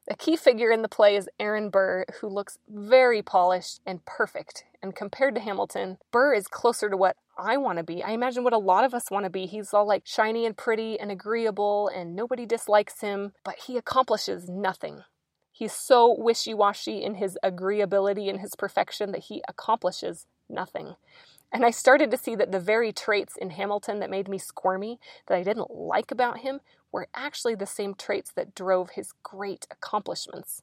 a 0.07 0.15
key 0.15 0.35
figure 0.35 0.71
in 0.71 0.81
the 0.81 0.89
play 0.89 1.15
is 1.15 1.29
Aaron 1.39 1.69
Burr, 1.69 2.05
who 2.19 2.27
looks 2.27 2.57
very 2.67 3.21
polished 3.21 3.81
and 3.85 4.05
perfect. 4.05 4.63
And 4.81 4.95
compared 4.95 5.35
to 5.35 5.41
Hamilton, 5.41 5.97
Burr 6.11 6.33
is 6.33 6.47
closer 6.47 6.89
to 6.89 6.97
what 6.97 7.17
I 7.37 7.57
want 7.57 7.79
to 7.79 7.83
be. 7.83 8.03
I 8.03 8.11
imagine 8.11 8.43
what 8.43 8.53
a 8.53 8.57
lot 8.57 8.85
of 8.85 8.93
us 8.93 9.09
want 9.09 9.23
to 9.25 9.29
be. 9.29 9.45
He's 9.45 9.73
all 9.73 9.87
like 9.87 10.03
shiny 10.05 10.45
and 10.45 10.55
pretty 10.55 10.99
and 10.99 11.11
agreeable, 11.11 11.87
and 11.87 12.15
nobody 12.15 12.45
dislikes 12.45 13.01
him, 13.01 13.33
but 13.43 13.55
he 13.65 13.77
accomplishes 13.77 14.47
nothing. 14.47 15.01
He's 15.51 15.73
so 15.73 16.13
wishy 16.17 16.53
washy 16.53 17.01
in 17.01 17.15
his 17.15 17.37
agreeability 17.43 18.29
and 18.29 18.41
his 18.41 18.55
perfection 18.55 19.11
that 19.11 19.25
he 19.25 19.41
accomplishes 19.47 20.27
nothing. 20.49 20.95
And 21.51 21.65
I 21.65 21.71
started 21.71 22.11
to 22.11 22.17
see 22.17 22.35
that 22.35 22.51
the 22.51 22.59
very 22.59 22.91
traits 22.91 23.37
in 23.37 23.51
Hamilton 23.51 23.99
that 23.99 24.09
made 24.09 24.27
me 24.27 24.37
squirmy, 24.37 24.99
that 25.27 25.37
I 25.37 25.43
didn't 25.43 25.71
like 25.71 26.11
about 26.11 26.39
him, 26.39 26.59
were 26.91 27.07
actually 27.15 27.55
the 27.55 27.65
same 27.65 27.93
traits 27.93 28.31
that 28.35 28.55
drove 28.55 28.91
his 28.91 29.13
great 29.23 29.67
accomplishments. 29.71 30.61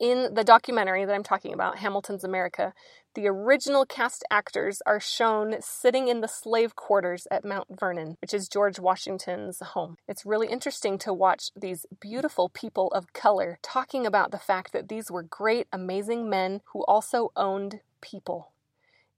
In 0.00 0.34
the 0.34 0.44
documentary 0.44 1.04
that 1.04 1.14
I'm 1.14 1.22
talking 1.22 1.52
about, 1.52 1.78
Hamilton's 1.78 2.24
America, 2.24 2.72
the 3.14 3.28
original 3.28 3.86
cast 3.86 4.24
actors 4.30 4.82
are 4.86 4.98
shown 4.98 5.56
sitting 5.60 6.08
in 6.08 6.20
the 6.20 6.26
slave 6.28 6.74
quarters 6.74 7.28
at 7.30 7.44
Mount 7.44 7.68
Vernon, 7.70 8.16
which 8.20 8.34
is 8.34 8.48
George 8.48 8.80
Washington's 8.80 9.60
home. 9.60 9.96
It's 10.08 10.26
really 10.26 10.48
interesting 10.48 10.98
to 10.98 11.12
watch 11.12 11.50
these 11.54 11.86
beautiful 12.00 12.48
people 12.48 12.88
of 12.88 13.12
color 13.12 13.58
talking 13.62 14.04
about 14.04 14.32
the 14.32 14.38
fact 14.38 14.72
that 14.72 14.88
these 14.88 15.10
were 15.10 15.22
great, 15.22 15.68
amazing 15.72 16.28
men 16.28 16.60
who 16.72 16.84
also 16.86 17.30
owned 17.36 17.80
people. 18.00 18.53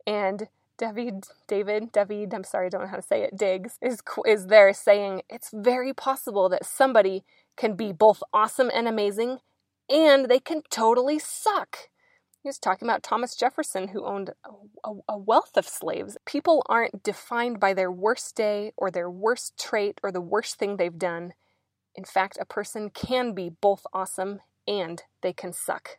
And 0.06 0.48
David, 0.78 1.24
David, 1.48 1.92
David, 1.92 2.34
I'm 2.34 2.44
sorry, 2.44 2.66
I 2.66 2.68
don't 2.68 2.82
know 2.82 2.86
how 2.86 2.96
to 2.96 3.02
say 3.02 3.22
it, 3.22 3.36
Diggs, 3.36 3.78
is, 3.80 4.00
is 4.26 4.46
there 4.46 4.72
saying 4.72 5.22
it's 5.28 5.50
very 5.52 5.94
possible 5.94 6.48
that 6.50 6.66
somebody 6.66 7.24
can 7.56 7.74
be 7.74 7.92
both 7.92 8.22
awesome 8.32 8.70
and 8.74 8.86
amazing, 8.86 9.38
and 9.88 10.28
they 10.28 10.38
can 10.38 10.62
totally 10.70 11.18
suck. 11.18 11.88
He 12.42 12.48
was 12.48 12.58
talking 12.58 12.86
about 12.86 13.02
Thomas 13.02 13.34
Jefferson, 13.34 13.88
who 13.88 14.04
owned 14.04 14.30
a, 14.84 14.92
a, 15.08 15.18
wealth 15.18 15.56
of 15.56 15.66
slaves. 15.66 16.16
People 16.26 16.62
aren't 16.68 17.02
defined 17.02 17.58
by 17.58 17.74
their 17.74 17.90
worst 17.90 18.36
day 18.36 18.72
or 18.76 18.88
their 18.90 19.10
worst 19.10 19.58
trait 19.58 20.00
or 20.04 20.12
the 20.12 20.20
worst 20.20 20.56
thing 20.56 20.76
they've 20.76 20.96
done. 20.96 21.32
In 21.96 22.04
fact, 22.04 22.38
a 22.40 22.44
person 22.44 22.90
can 22.90 23.32
be 23.34 23.48
both 23.48 23.84
awesome 23.92 24.40
and 24.68 25.02
they 25.22 25.32
can 25.32 25.52
suck. 25.52 25.98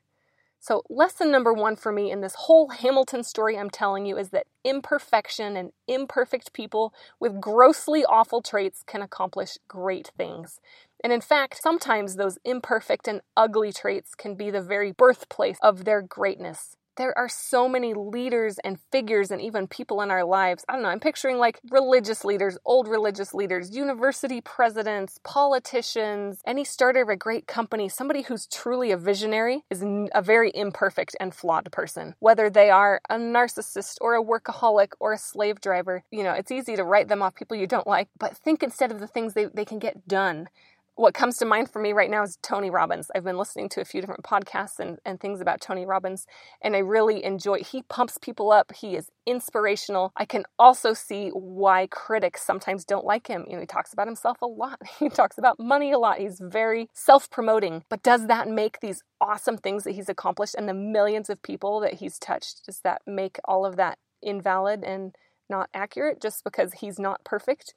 So, 0.67 0.83
lesson 0.89 1.31
number 1.31 1.53
one 1.53 1.77
for 1.77 1.93
me 1.93 2.11
in 2.11 2.19
this 2.19 2.35
whole 2.35 2.67
Hamilton 2.67 3.23
story 3.23 3.57
I'm 3.57 3.69
telling 3.69 4.05
you 4.05 4.17
is 4.17 4.31
that 4.31 4.47
imperfection 4.65 5.55
and 5.55 5.71
imperfect 5.87 6.51
people 6.51 6.93
with 7.21 7.39
grossly 7.39 8.03
awful 8.03 8.41
traits 8.41 8.83
can 8.85 9.01
accomplish 9.01 9.57
great 9.69 10.11
things. 10.17 10.59
And 11.01 11.13
in 11.13 11.21
fact, 11.21 11.61
sometimes 11.63 12.17
those 12.17 12.37
imperfect 12.43 13.07
and 13.07 13.21
ugly 13.37 13.71
traits 13.71 14.13
can 14.13 14.35
be 14.35 14.51
the 14.51 14.61
very 14.61 14.91
birthplace 14.91 15.57
of 15.61 15.85
their 15.85 16.01
greatness 16.01 16.75
there 16.97 17.17
are 17.17 17.29
so 17.29 17.69
many 17.69 17.93
leaders 17.93 18.59
and 18.63 18.79
figures 18.91 19.31
and 19.31 19.41
even 19.41 19.67
people 19.67 20.01
in 20.01 20.11
our 20.11 20.25
lives. 20.25 20.65
I 20.67 20.73
don't 20.73 20.83
know, 20.83 20.89
I'm 20.89 20.99
picturing 20.99 21.37
like 21.37 21.59
religious 21.69 22.25
leaders, 22.25 22.57
old 22.65 22.87
religious 22.87 23.33
leaders, 23.33 23.75
university 23.75 24.41
presidents, 24.41 25.19
politicians, 25.23 26.41
any 26.45 26.63
starter 26.63 27.03
of 27.03 27.09
a 27.09 27.15
great 27.15 27.47
company, 27.47 27.87
somebody 27.87 28.23
who's 28.23 28.47
truly 28.47 28.91
a 28.91 28.97
visionary 28.97 29.63
is 29.69 29.83
a 30.13 30.21
very 30.21 30.51
imperfect 30.53 31.15
and 31.19 31.33
flawed 31.33 31.71
person. 31.71 32.15
Whether 32.19 32.49
they 32.49 32.69
are 32.69 33.01
a 33.09 33.15
narcissist 33.15 33.97
or 34.01 34.15
a 34.15 34.23
workaholic 34.23 34.93
or 34.99 35.13
a 35.13 35.17
slave 35.17 35.61
driver, 35.61 36.03
you 36.11 36.23
know, 36.23 36.33
it's 36.33 36.51
easy 36.51 36.75
to 36.75 36.83
write 36.83 37.07
them 37.07 37.21
off 37.21 37.35
people 37.35 37.57
you 37.57 37.67
don't 37.67 37.87
like, 37.87 38.09
but 38.17 38.35
think 38.35 38.63
instead 38.63 38.91
of 38.91 38.99
the 38.99 39.07
things 39.07 39.33
they, 39.33 39.45
they 39.45 39.65
can 39.65 39.79
get 39.79 40.07
done 40.07 40.49
what 40.97 41.13
comes 41.13 41.37
to 41.37 41.45
mind 41.45 41.69
for 41.69 41.79
me 41.79 41.93
right 41.93 42.09
now 42.09 42.23
is 42.23 42.39
Tony 42.41 42.71
Robbins. 42.71 43.11
I've 43.15 43.23
been 43.23 43.37
listening 43.37 43.69
to 43.69 43.81
a 43.81 43.85
few 43.85 44.01
different 44.01 44.23
podcasts 44.23 44.79
and, 44.79 44.97
and 45.05 45.19
things 45.19 45.41
about 45.41 45.61
Tony 45.61 45.85
Robbins, 45.85 46.25
and 46.61 46.75
I 46.75 46.79
really 46.79 47.23
enjoy. 47.23 47.59
He 47.59 47.83
pumps 47.83 48.17
people 48.19 48.51
up. 48.51 48.73
He 48.73 48.95
is 48.95 49.11
inspirational. 49.27 50.11
I 50.17 50.25
can 50.25 50.43
also 50.57 50.93
see 50.93 51.29
why 51.29 51.87
critics 51.87 52.43
sometimes 52.43 52.83
don't 52.83 53.05
like 53.05 53.27
him. 53.27 53.45
You 53.47 53.55
know, 53.55 53.61
he 53.61 53.67
talks 53.67 53.93
about 53.93 54.07
himself 54.07 54.37
a 54.41 54.47
lot. 54.47 54.81
He 54.99 55.09
talks 55.09 55.37
about 55.37 55.59
money 55.59 55.91
a 55.91 55.99
lot. 55.99 56.17
He's 56.17 56.39
very 56.41 56.89
self-promoting. 56.93 57.83
But 57.87 58.01
does 58.01 58.25
that 58.27 58.47
make 58.49 58.79
these 58.79 59.03
awesome 59.21 59.57
things 59.57 59.83
that 59.83 59.91
he's 59.91 60.09
accomplished 60.09 60.55
and 60.57 60.67
the 60.67 60.73
millions 60.73 61.29
of 61.29 61.41
people 61.43 61.79
that 61.81 61.95
he's 61.95 62.17
touched? 62.17 62.65
Does 62.65 62.79
that 62.83 63.01
make 63.05 63.37
all 63.45 63.63
of 63.65 63.75
that 63.75 63.99
invalid 64.23 64.83
and 64.83 65.15
not 65.49 65.69
accurate 65.73 66.19
just 66.21 66.43
because 66.43 66.73
he's 66.73 66.97
not 66.97 67.23
perfect? 67.23 67.75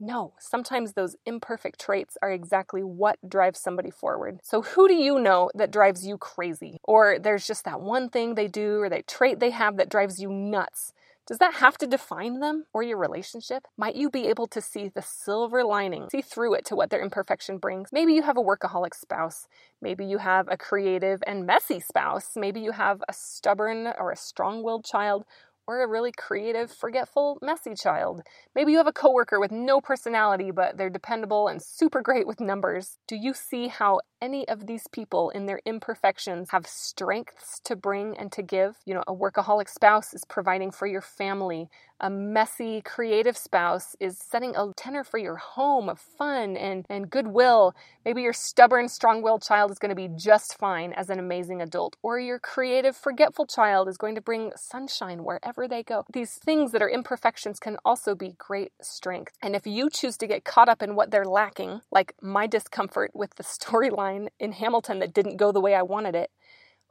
No, 0.00 0.34
sometimes 0.38 0.92
those 0.92 1.16
imperfect 1.26 1.80
traits 1.80 2.16
are 2.22 2.30
exactly 2.30 2.82
what 2.84 3.18
drives 3.28 3.58
somebody 3.58 3.90
forward. 3.90 4.40
So, 4.44 4.62
who 4.62 4.86
do 4.86 4.94
you 4.94 5.18
know 5.18 5.50
that 5.54 5.72
drives 5.72 6.06
you 6.06 6.16
crazy? 6.18 6.78
Or 6.84 7.18
there's 7.18 7.46
just 7.46 7.64
that 7.64 7.80
one 7.80 8.08
thing 8.08 8.34
they 8.34 8.46
do 8.46 8.80
or 8.80 8.88
that 8.90 9.08
trait 9.08 9.40
they 9.40 9.50
have 9.50 9.76
that 9.76 9.90
drives 9.90 10.20
you 10.20 10.30
nuts? 10.30 10.92
Does 11.26 11.38
that 11.38 11.54
have 11.54 11.76
to 11.78 11.86
define 11.86 12.40
them 12.40 12.64
or 12.72 12.82
your 12.82 12.96
relationship? 12.96 13.66
Might 13.76 13.96
you 13.96 14.08
be 14.08 14.28
able 14.28 14.46
to 14.46 14.62
see 14.62 14.88
the 14.88 15.02
silver 15.02 15.62
lining, 15.62 16.08
see 16.10 16.22
through 16.22 16.54
it 16.54 16.64
to 16.66 16.76
what 16.76 16.88
their 16.88 17.02
imperfection 17.02 17.58
brings? 17.58 17.92
Maybe 17.92 18.14
you 18.14 18.22
have 18.22 18.38
a 18.38 18.42
workaholic 18.42 18.94
spouse. 18.94 19.46
Maybe 19.82 20.06
you 20.06 20.18
have 20.18 20.48
a 20.48 20.56
creative 20.56 21.22
and 21.26 21.44
messy 21.44 21.80
spouse. 21.80 22.30
Maybe 22.34 22.60
you 22.60 22.72
have 22.72 23.02
a 23.08 23.12
stubborn 23.12 23.88
or 23.98 24.10
a 24.10 24.16
strong 24.16 24.62
willed 24.62 24.86
child 24.86 25.26
or 25.68 25.82
a 25.82 25.86
really 25.86 26.10
creative, 26.10 26.72
forgetful, 26.72 27.38
messy 27.42 27.74
child. 27.74 28.22
Maybe 28.54 28.72
you 28.72 28.78
have 28.78 28.86
a 28.86 28.92
coworker 28.92 29.38
with 29.38 29.52
no 29.52 29.82
personality, 29.82 30.50
but 30.50 30.78
they're 30.78 30.88
dependable 30.88 31.46
and 31.46 31.62
super 31.62 32.00
great 32.00 32.26
with 32.26 32.40
numbers. 32.40 32.96
Do 33.06 33.16
you 33.16 33.34
see 33.34 33.68
how 33.68 34.00
any 34.20 34.46
of 34.48 34.66
these 34.66 34.86
people 34.88 35.30
in 35.30 35.46
their 35.46 35.60
imperfections 35.64 36.50
have 36.50 36.66
strengths 36.66 37.60
to 37.60 37.76
bring 37.76 38.16
and 38.16 38.32
to 38.32 38.42
give? 38.42 38.76
You 38.84 38.94
know, 38.94 39.04
a 39.06 39.14
workaholic 39.14 39.68
spouse 39.68 40.14
is 40.14 40.24
providing 40.24 40.70
for 40.70 40.86
your 40.86 41.00
family. 41.00 41.68
A 42.00 42.10
messy, 42.10 42.80
creative 42.80 43.36
spouse 43.36 43.96
is 43.98 44.18
setting 44.18 44.54
a 44.54 44.72
tenor 44.76 45.02
for 45.02 45.18
your 45.18 45.36
home 45.36 45.88
of 45.88 45.98
fun 45.98 46.56
and, 46.56 46.86
and 46.88 47.10
goodwill. 47.10 47.74
Maybe 48.04 48.22
your 48.22 48.32
stubborn, 48.32 48.88
strong 48.88 49.20
willed 49.20 49.42
child 49.42 49.72
is 49.72 49.80
going 49.80 49.90
to 49.90 49.96
be 49.96 50.08
just 50.08 50.56
fine 50.58 50.92
as 50.92 51.10
an 51.10 51.18
amazing 51.18 51.60
adult, 51.60 51.96
or 52.02 52.20
your 52.20 52.38
creative, 52.38 52.96
forgetful 52.96 53.46
child 53.46 53.88
is 53.88 53.96
going 53.96 54.14
to 54.14 54.20
bring 54.20 54.52
sunshine 54.54 55.24
wherever 55.24 55.66
they 55.66 55.82
go. 55.82 56.04
These 56.12 56.34
things 56.34 56.70
that 56.70 56.82
are 56.82 56.90
imperfections 56.90 57.58
can 57.58 57.76
also 57.84 58.14
be 58.14 58.36
great 58.38 58.72
strength. 58.80 59.32
And 59.42 59.56
if 59.56 59.66
you 59.66 59.90
choose 59.90 60.16
to 60.18 60.28
get 60.28 60.44
caught 60.44 60.68
up 60.68 60.82
in 60.82 60.94
what 60.94 61.10
they're 61.10 61.24
lacking, 61.24 61.80
like 61.90 62.14
my 62.22 62.46
discomfort 62.46 63.10
with 63.12 63.34
the 63.34 63.42
storyline 63.58 64.07
in 64.38 64.52
Hamilton 64.52 64.98
that 65.00 65.14
didn't 65.14 65.36
go 65.36 65.52
the 65.52 65.60
way 65.60 65.74
I 65.74 65.82
wanted 65.82 66.14
it, 66.14 66.30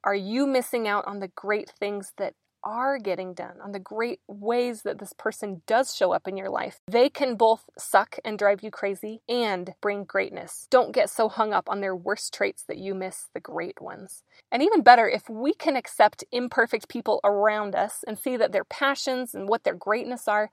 are 0.04 0.16
you 0.16 0.48
missing 0.48 0.88
out 0.88 1.06
on 1.08 1.20
the 1.20 1.30
great 1.30 1.70
things 1.80 2.14
that 2.18 2.34
are 2.68 2.98
getting 3.00 3.34
done, 3.34 3.56
on 3.64 3.72
the 3.72 3.80
great 3.80 4.20
ways 4.28 4.82
that 4.82 5.00
this 5.00 5.14
person 5.14 5.62
does 5.68 5.96
show 5.96 6.12
up 6.12 6.28
in 6.28 6.36
your 6.36 6.50
life. 6.50 6.82
They 6.88 7.10
can 7.10 7.36
both 7.36 7.70
suck 7.78 8.20
and 8.26 8.38
drive 8.38 8.62
you 8.62 8.72
crazy 8.72 9.22
and 9.30 9.74
bring 9.82 10.04
greatness. 10.04 10.68
Don't 10.70 10.94
get 10.94 11.10
so 11.10 11.30
hung 11.30 11.54
up 11.54 11.70
on 11.70 11.80
their 11.80 11.96
worst 11.96 12.34
traits 12.34 12.64
that 12.68 12.78
you 12.78 12.94
miss 12.94 13.30
the 13.34 13.40
great 13.40 13.80
ones. 13.80 14.24
And 14.52 14.62
even 14.62 14.82
better, 14.82 15.08
if 15.08 15.30
we 15.30 15.54
can 15.54 15.78
accept 15.78 16.26
imperfect 16.32 16.90
people 16.90 17.22
around 17.24 17.74
us 17.74 18.04
and 18.06 18.20
see 18.20 18.36
that 18.38 18.52
their 18.52 18.66
passions 18.66 19.34
and 19.34 19.48
what 19.48 19.64
their 19.64 19.76
greatness 19.76 20.28
are, 20.28 20.50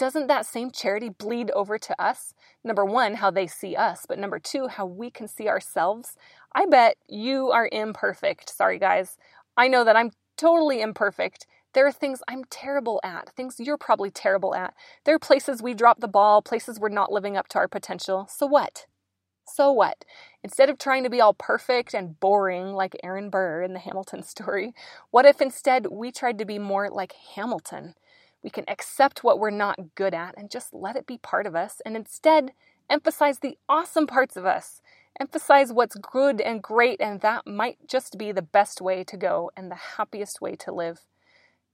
doesn't 0.00 0.28
that 0.28 0.46
same 0.46 0.70
charity 0.70 1.10
bleed 1.10 1.50
over 1.50 1.78
to 1.78 2.02
us? 2.02 2.32
Number 2.64 2.86
one, 2.86 3.16
how 3.16 3.30
they 3.30 3.46
see 3.46 3.76
us, 3.76 4.06
but 4.08 4.18
number 4.18 4.38
two, 4.38 4.66
how 4.68 4.86
we 4.86 5.10
can 5.10 5.28
see 5.28 5.46
ourselves. 5.46 6.16
I 6.54 6.64
bet 6.64 6.96
you 7.06 7.50
are 7.50 7.68
imperfect. 7.70 8.48
Sorry, 8.48 8.78
guys. 8.78 9.18
I 9.58 9.68
know 9.68 9.84
that 9.84 9.96
I'm 9.96 10.12
totally 10.38 10.80
imperfect. 10.80 11.46
There 11.74 11.86
are 11.86 11.92
things 11.92 12.22
I'm 12.26 12.44
terrible 12.44 12.98
at, 13.04 13.28
things 13.36 13.56
you're 13.58 13.76
probably 13.76 14.10
terrible 14.10 14.54
at. 14.54 14.72
There 15.04 15.14
are 15.14 15.18
places 15.18 15.60
we 15.62 15.74
drop 15.74 16.00
the 16.00 16.08
ball, 16.08 16.40
places 16.40 16.80
we're 16.80 16.88
not 16.88 17.12
living 17.12 17.36
up 17.36 17.48
to 17.48 17.58
our 17.58 17.68
potential. 17.68 18.26
So 18.30 18.46
what? 18.46 18.86
So 19.44 19.70
what? 19.70 20.06
Instead 20.42 20.70
of 20.70 20.78
trying 20.78 21.04
to 21.04 21.10
be 21.10 21.20
all 21.20 21.34
perfect 21.34 21.92
and 21.92 22.18
boring 22.18 22.72
like 22.72 22.96
Aaron 23.04 23.28
Burr 23.28 23.62
in 23.62 23.74
the 23.74 23.78
Hamilton 23.78 24.22
story, 24.34 24.72
what 25.10 25.26
if 25.26 25.42
instead 25.42 25.88
we 25.90 26.10
tried 26.10 26.38
to 26.38 26.46
be 26.46 26.58
more 26.58 26.88
like 26.88 27.12
Hamilton? 27.34 27.96
We 28.42 28.50
can 28.50 28.64
accept 28.68 29.24
what 29.24 29.38
we're 29.38 29.50
not 29.50 29.94
good 29.94 30.14
at 30.14 30.34
and 30.36 30.50
just 30.50 30.74
let 30.74 30.96
it 30.96 31.06
be 31.06 31.18
part 31.18 31.46
of 31.46 31.54
us, 31.54 31.80
and 31.84 31.96
instead 31.96 32.52
emphasize 32.88 33.38
the 33.40 33.58
awesome 33.68 34.06
parts 34.06 34.36
of 34.36 34.46
us 34.46 34.80
Emphasize 35.18 35.70
what's 35.72 35.96
good 35.96 36.40
and 36.40 36.62
great, 36.62 37.00
and 37.00 37.20
that 37.20 37.46
might 37.46 37.76
just 37.86 38.16
be 38.16 38.32
the 38.32 38.42
best 38.42 38.80
way 38.80 39.04
to 39.04 39.16
go 39.18 39.50
and 39.56 39.70
the 39.70 39.74
happiest 39.98 40.40
way 40.40 40.56
to 40.56 40.72
live. 40.72 41.00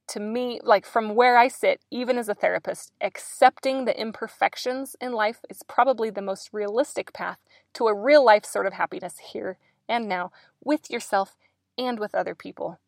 To 0.09 0.21
me, 0.21 0.61
like 0.65 0.87
from 0.87 1.15
where 1.15 1.37
I 1.37 1.49
sit, 1.49 1.81
even 1.91 2.19
as 2.19 2.29
a 2.29 2.35
therapist, 2.35 2.93
accepting 3.01 3.85
the 3.85 3.99
imperfections 4.01 4.97
in 5.01 5.13
life 5.13 5.41
is 5.51 5.63
probably 5.63 6.11
the 6.11 6.23
most 6.23 6.51
realistic 6.53 7.13
path 7.13 7.39
to 7.75 7.87
a 7.87 7.95
real 7.95 8.25
life 8.25 8.45
sort 8.45 8.67
of 8.67 8.73
happiness 8.73 9.19
here 9.33 9.59
and 9.89 10.09
now 10.09 10.33
with 10.65 10.91
yourself 10.91 11.37
and 11.79 12.01
with 12.01 12.15
other 12.15 12.35
people. 12.35 12.81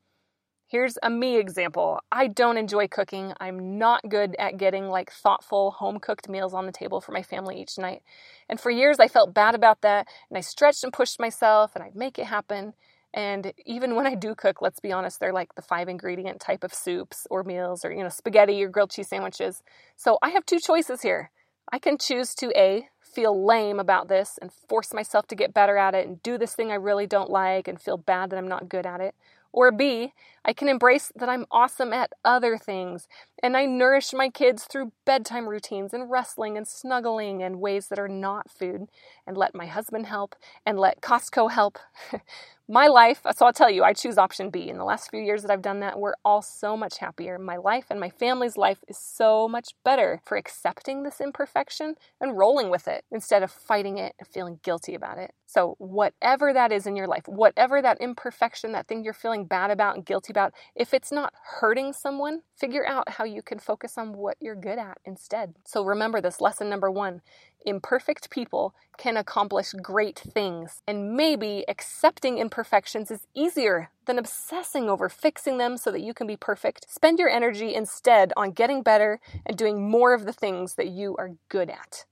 Here's 0.71 0.99
a 1.03 1.09
me 1.09 1.39
example. 1.39 1.99
I 2.13 2.27
don't 2.27 2.59
enjoy 2.59 2.89
cooking. 2.89 3.33
I'm 3.41 3.79
not 3.79 4.07
good 4.11 4.37
at 4.39 4.59
getting 4.59 4.91
like 4.91 5.11
thoughtful 5.11 5.71
home 5.71 5.99
cooked 5.99 6.29
meals 6.29 6.53
on 6.53 6.67
the 6.67 6.73
table 6.73 7.01
for 7.01 7.13
my 7.13 7.23
family 7.23 7.59
each 7.59 7.79
night. 7.79 8.03
And 8.51 8.61
for 8.61 8.71
years 8.71 9.01
I 9.01 9.09
felt 9.09 9.33
bad 9.33 9.55
about 9.55 9.81
that 9.81 10.07
and 10.29 10.37
I 10.37 10.43
stretched 10.43 10.85
and 10.85 10.93
pushed 10.93 11.19
myself 11.19 11.75
and 11.75 11.83
I'd 11.83 11.97
make 11.97 12.19
it 12.19 12.27
happen. 12.27 12.75
And 13.15 13.55
even 13.65 13.95
when 13.95 14.07
I 14.07 14.15
do 14.15 14.35
cook, 14.35 14.61
let's 14.61 14.79
be 14.79 14.93
honest, 14.93 15.21
they're 15.21 15.33
like 15.33 15.55
the 15.55 15.63
five 15.63 15.89
ingredient 15.89 16.39
type 16.39 16.63
of 16.63 16.75
soups 16.75 17.27
or 17.31 17.45
meals 17.45 17.83
or, 17.83 17.91
you 17.91 18.03
know, 18.03 18.11
spaghetti 18.11 18.63
or 18.63 18.69
grilled 18.69 18.91
cheese 18.91 19.09
sandwiches. 19.09 19.63
So 19.97 20.19
I 20.21 20.29
have 20.29 20.45
two 20.45 20.61
choices 20.61 21.01
here. 21.01 21.31
I 21.73 21.79
can 21.79 21.97
choose 21.97 22.35
to 22.35 22.53
A, 22.55 22.89
feel 23.01 23.43
lame 23.43 23.81
about 23.81 24.09
this 24.09 24.39
and 24.43 24.53
force 24.53 24.93
myself 24.93 25.27
to 25.29 25.35
get 25.35 25.55
better 25.55 25.79
at 25.79 25.95
it 25.95 26.07
and 26.07 26.23
do 26.23 26.37
this 26.37 26.55
thing 26.55 26.71
I 26.71 26.75
really 26.75 27.07
don't 27.07 27.31
like 27.31 27.69
and 27.69 27.81
feel 27.81 27.97
bad 27.97 28.29
that 28.29 28.37
I'm 28.37 28.49
not 28.49 28.69
good 28.69 28.85
at 28.85 29.01
it. 29.01 29.15
Or 29.53 29.73
B, 29.73 30.13
I 30.49 30.55
can 30.55 30.71
embrace 30.71 31.13
that 31.15 31.29
I'm 31.29 31.45
awesome 31.51 31.93
at 31.93 32.11
other 32.25 32.57
things 32.57 33.07
and 33.43 33.55
I 33.55 33.67
nourish 33.67 34.15
my 34.15 34.31
kids 34.31 34.65
through 34.65 34.93
bedtime 35.05 35.47
routines 35.47 35.93
and 35.93 36.11
wrestling 36.11 36.57
and 36.57 36.67
snuggling 36.67 37.43
and 37.43 37.61
ways 37.61 37.89
that 37.89 37.99
are 37.99 38.09
not 38.09 38.51
food 38.51 38.87
and 39.27 39.37
let 39.37 39.55
my 39.55 39.67
husband 39.67 40.07
help 40.07 40.35
and 40.65 40.79
let 40.79 41.03
Costco 41.03 41.51
help. 41.51 41.79
my 42.71 42.87
life, 42.87 43.23
so 43.35 43.47
I'll 43.47 43.53
tell 43.53 43.71
you, 43.71 43.83
I 43.83 43.95
choose 43.95 44.19
option 44.19 44.51
B. 44.51 44.69
In 44.69 44.77
the 44.77 44.85
last 44.85 45.11
few 45.11 45.21
years 45.21 45.41
that 45.41 45.51
I've 45.51 45.63
done 45.63 45.81
that, 45.81 45.99
we're 45.99 46.15
all 46.23 46.43
so 46.43 46.77
much 46.77 46.99
happier. 46.99 47.39
My 47.39 47.57
life 47.57 47.87
and 47.89 47.99
my 47.99 48.11
family's 48.11 48.59
life 48.59 48.85
is 48.87 48.99
so 48.99 49.49
much 49.49 49.71
better 49.85 50.21
for 50.27 50.37
accepting 50.37 51.03
this 51.03 51.19
imperfection 51.19 51.95
and 52.21 52.37
rolling 52.37 52.69
with 52.69 52.87
it 52.87 53.05
instead 53.11 53.43
of 53.43 53.51
fighting 53.51 53.97
it 53.97 54.15
and 54.19 54.29
feeling 54.29 54.61
guilty 54.63 54.95
about 54.95 55.17
it. 55.17 55.33
So, 55.47 55.77
whatever 55.79 56.53
that 56.53 56.71
is 56.71 56.87
in 56.87 56.95
your 56.95 57.07
life, 57.07 57.27
whatever 57.27 57.81
that 57.81 58.03
imperfection, 58.03 58.73
that 58.73 58.87
thing 58.87 59.03
you're 59.03 59.15
feeling 59.15 59.47
bad 59.47 59.71
about 59.71 59.97
and 59.97 60.05
guilty 60.05 60.31
about, 60.31 60.38
if 60.75 60.95
it's 60.95 61.13
not 61.13 61.33
hurting 61.61 61.93
someone, 61.93 62.43
figure 62.57 62.87
out 62.87 63.09
how 63.11 63.25
you 63.25 63.43
can 63.43 63.59
focus 63.59 63.99
on 63.99 64.13
what 64.13 64.37
you're 64.41 64.55
good 64.55 64.79
at 64.79 64.99
instead. 65.05 65.55
So, 65.65 65.85
remember 65.85 66.21
this 66.21 66.41
lesson 66.41 66.69
number 66.71 66.91
one 66.91 67.23
imperfect 67.67 68.31
people 68.31 68.75
can 68.97 69.17
accomplish 69.17 69.73
great 69.83 70.19
things, 70.19 70.83
and 70.87 71.15
maybe 71.17 71.65
accepting 71.69 72.39
imperfections 72.39 73.11
is 73.11 73.27
easier 73.35 73.91
than 74.07 74.19
obsessing 74.19 74.89
over 74.89 75.09
fixing 75.09 75.59
them 75.59 75.77
so 75.77 75.91
that 75.91 76.01
you 76.01 76.15
can 76.15 76.27
be 76.27 76.37
perfect. 76.37 76.91
Spend 76.91 77.19
your 77.19 77.29
energy 77.29 77.75
instead 77.75 78.33
on 78.37 78.53
getting 78.53 78.83
better 78.83 79.21
and 79.45 79.57
doing 79.57 79.91
more 79.91 80.15
of 80.15 80.25
the 80.25 80.33
things 80.33 80.77
that 80.77 80.89
you 80.89 81.17
are 81.19 81.33
good 81.49 81.69
at. 81.69 82.05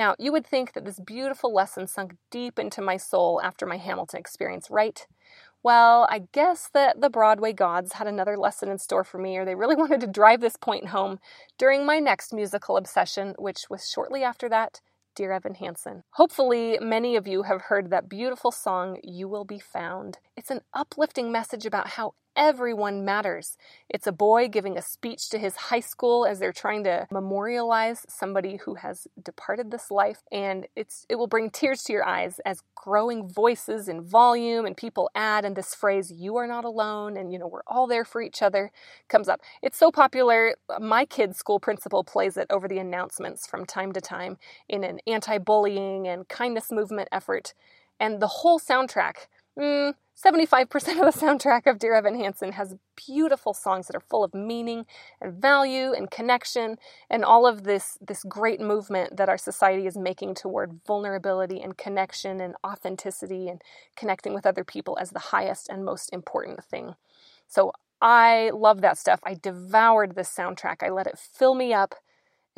Now, 0.00 0.14
you 0.18 0.32
would 0.32 0.46
think 0.46 0.72
that 0.72 0.86
this 0.86 0.98
beautiful 0.98 1.52
lesson 1.52 1.86
sunk 1.86 2.16
deep 2.30 2.58
into 2.58 2.80
my 2.80 2.96
soul 2.96 3.38
after 3.44 3.66
my 3.66 3.76
Hamilton 3.76 4.18
experience, 4.18 4.70
right? 4.70 5.06
Well, 5.62 6.06
I 6.10 6.22
guess 6.32 6.70
that 6.72 7.00
the 7.00 7.10
Broadway 7.10 7.52
gods 7.52 7.94
had 7.94 8.06
another 8.06 8.36
lesson 8.38 8.70
in 8.70 8.78
store 8.78 9.04
for 9.04 9.18
me, 9.18 9.36
or 9.36 9.44
they 9.44 9.54
really 9.54 9.76
wanted 9.82 10.00
to 10.00 10.06
drive 10.06 10.40
this 10.40 10.56
point 10.56 10.88
home 10.88 11.18
during 11.58 11.84
my 11.84 11.98
next 11.98 12.32
musical 12.32 12.76
obsession, 12.76 13.34
which 13.38 13.66
was 13.68 13.88
shortly 13.88 14.22
after 14.22 14.48
that 14.48 14.80
Dear 15.14 15.32
Evan 15.32 15.56
Hansen. 15.56 16.04
Hopefully, 16.12 16.78
many 16.80 17.16
of 17.16 17.26
you 17.26 17.42
have 17.42 17.62
heard 17.62 17.90
that 17.90 18.08
beautiful 18.08 18.50
song, 18.50 18.96
You 19.02 19.28
Will 19.28 19.44
Be 19.44 19.58
Found. 19.58 20.18
It's 20.36 20.50
an 20.50 20.60
uplifting 20.72 21.32
message 21.32 21.66
about 21.66 21.88
how 21.88 22.14
everyone 22.36 23.04
matters. 23.04 23.56
It's 23.88 24.06
a 24.06 24.12
boy 24.12 24.48
giving 24.48 24.78
a 24.78 24.82
speech 24.82 25.28
to 25.30 25.38
his 25.38 25.56
high 25.56 25.80
school 25.80 26.24
as 26.24 26.38
they're 26.38 26.52
trying 26.52 26.84
to 26.84 27.06
memorialize 27.10 28.06
somebody 28.08 28.56
who 28.64 28.76
has 28.76 29.06
departed 29.22 29.70
this 29.70 29.90
life 29.90 30.22
and 30.32 30.66
it's 30.76 31.06
it 31.08 31.16
will 31.16 31.26
bring 31.26 31.50
tears 31.50 31.82
to 31.84 31.92
your 31.92 32.06
eyes 32.06 32.40
as 32.44 32.62
growing 32.74 33.28
voices 33.28 33.88
in 33.88 34.02
volume 34.02 34.64
and 34.64 34.76
people 34.76 35.10
add 35.14 35.44
and 35.44 35.56
this 35.56 35.74
phrase 35.74 36.10
you 36.10 36.36
are 36.36 36.46
not 36.46 36.64
alone 36.64 37.16
and 37.16 37.32
you 37.32 37.38
know 37.38 37.46
we're 37.46 37.62
all 37.66 37.86
there 37.86 38.04
for 38.04 38.22
each 38.22 38.42
other 38.42 38.70
comes 39.08 39.28
up. 39.28 39.40
It's 39.62 39.78
so 39.78 39.90
popular. 39.90 40.54
My 40.80 41.04
kid's 41.04 41.38
school 41.38 41.60
principal 41.60 42.04
plays 42.04 42.36
it 42.36 42.46
over 42.50 42.68
the 42.68 42.78
announcements 42.78 43.46
from 43.46 43.66
time 43.66 43.92
to 43.92 44.00
time 44.00 44.38
in 44.68 44.84
an 44.84 45.00
anti-bullying 45.06 46.06
and 46.08 46.28
kindness 46.28 46.70
movement 46.70 47.08
effort 47.12 47.54
and 48.00 48.20
the 48.20 48.26
whole 48.26 48.58
soundtrack 48.58 49.26
mm, 49.58 49.94
75% 50.16 50.64
of 50.74 51.14
the 51.14 51.18
soundtrack 51.18 51.66
of 51.66 51.78
Dear 51.78 51.94
Evan 51.94 52.18
Hansen 52.18 52.52
has 52.52 52.76
beautiful 52.96 53.54
songs 53.54 53.86
that 53.86 53.96
are 53.96 54.00
full 54.08 54.22
of 54.22 54.34
meaning 54.34 54.84
and 55.20 55.40
value 55.40 55.92
and 55.92 56.10
connection 56.10 56.76
and 57.08 57.24
all 57.24 57.46
of 57.46 57.64
this, 57.64 57.98
this 58.00 58.24
great 58.24 58.60
movement 58.60 59.16
that 59.16 59.28
our 59.28 59.38
society 59.38 59.86
is 59.86 59.96
making 59.96 60.34
toward 60.34 60.80
vulnerability 60.86 61.60
and 61.60 61.78
connection 61.78 62.40
and 62.40 62.54
authenticity 62.66 63.48
and 63.48 63.62
connecting 63.96 64.34
with 64.34 64.46
other 64.46 64.64
people 64.64 64.98
as 65.00 65.10
the 65.10 65.18
highest 65.18 65.68
and 65.68 65.84
most 65.84 66.12
important 66.12 66.62
thing. 66.64 66.94
So 67.48 67.72
I 68.02 68.50
love 68.54 68.80
that 68.82 68.98
stuff. 68.98 69.20
I 69.24 69.34
devoured 69.34 70.14
this 70.14 70.34
soundtrack. 70.34 70.82
I 70.82 70.90
let 70.90 71.06
it 71.06 71.18
fill 71.18 71.54
me 71.54 71.72
up 71.72 71.94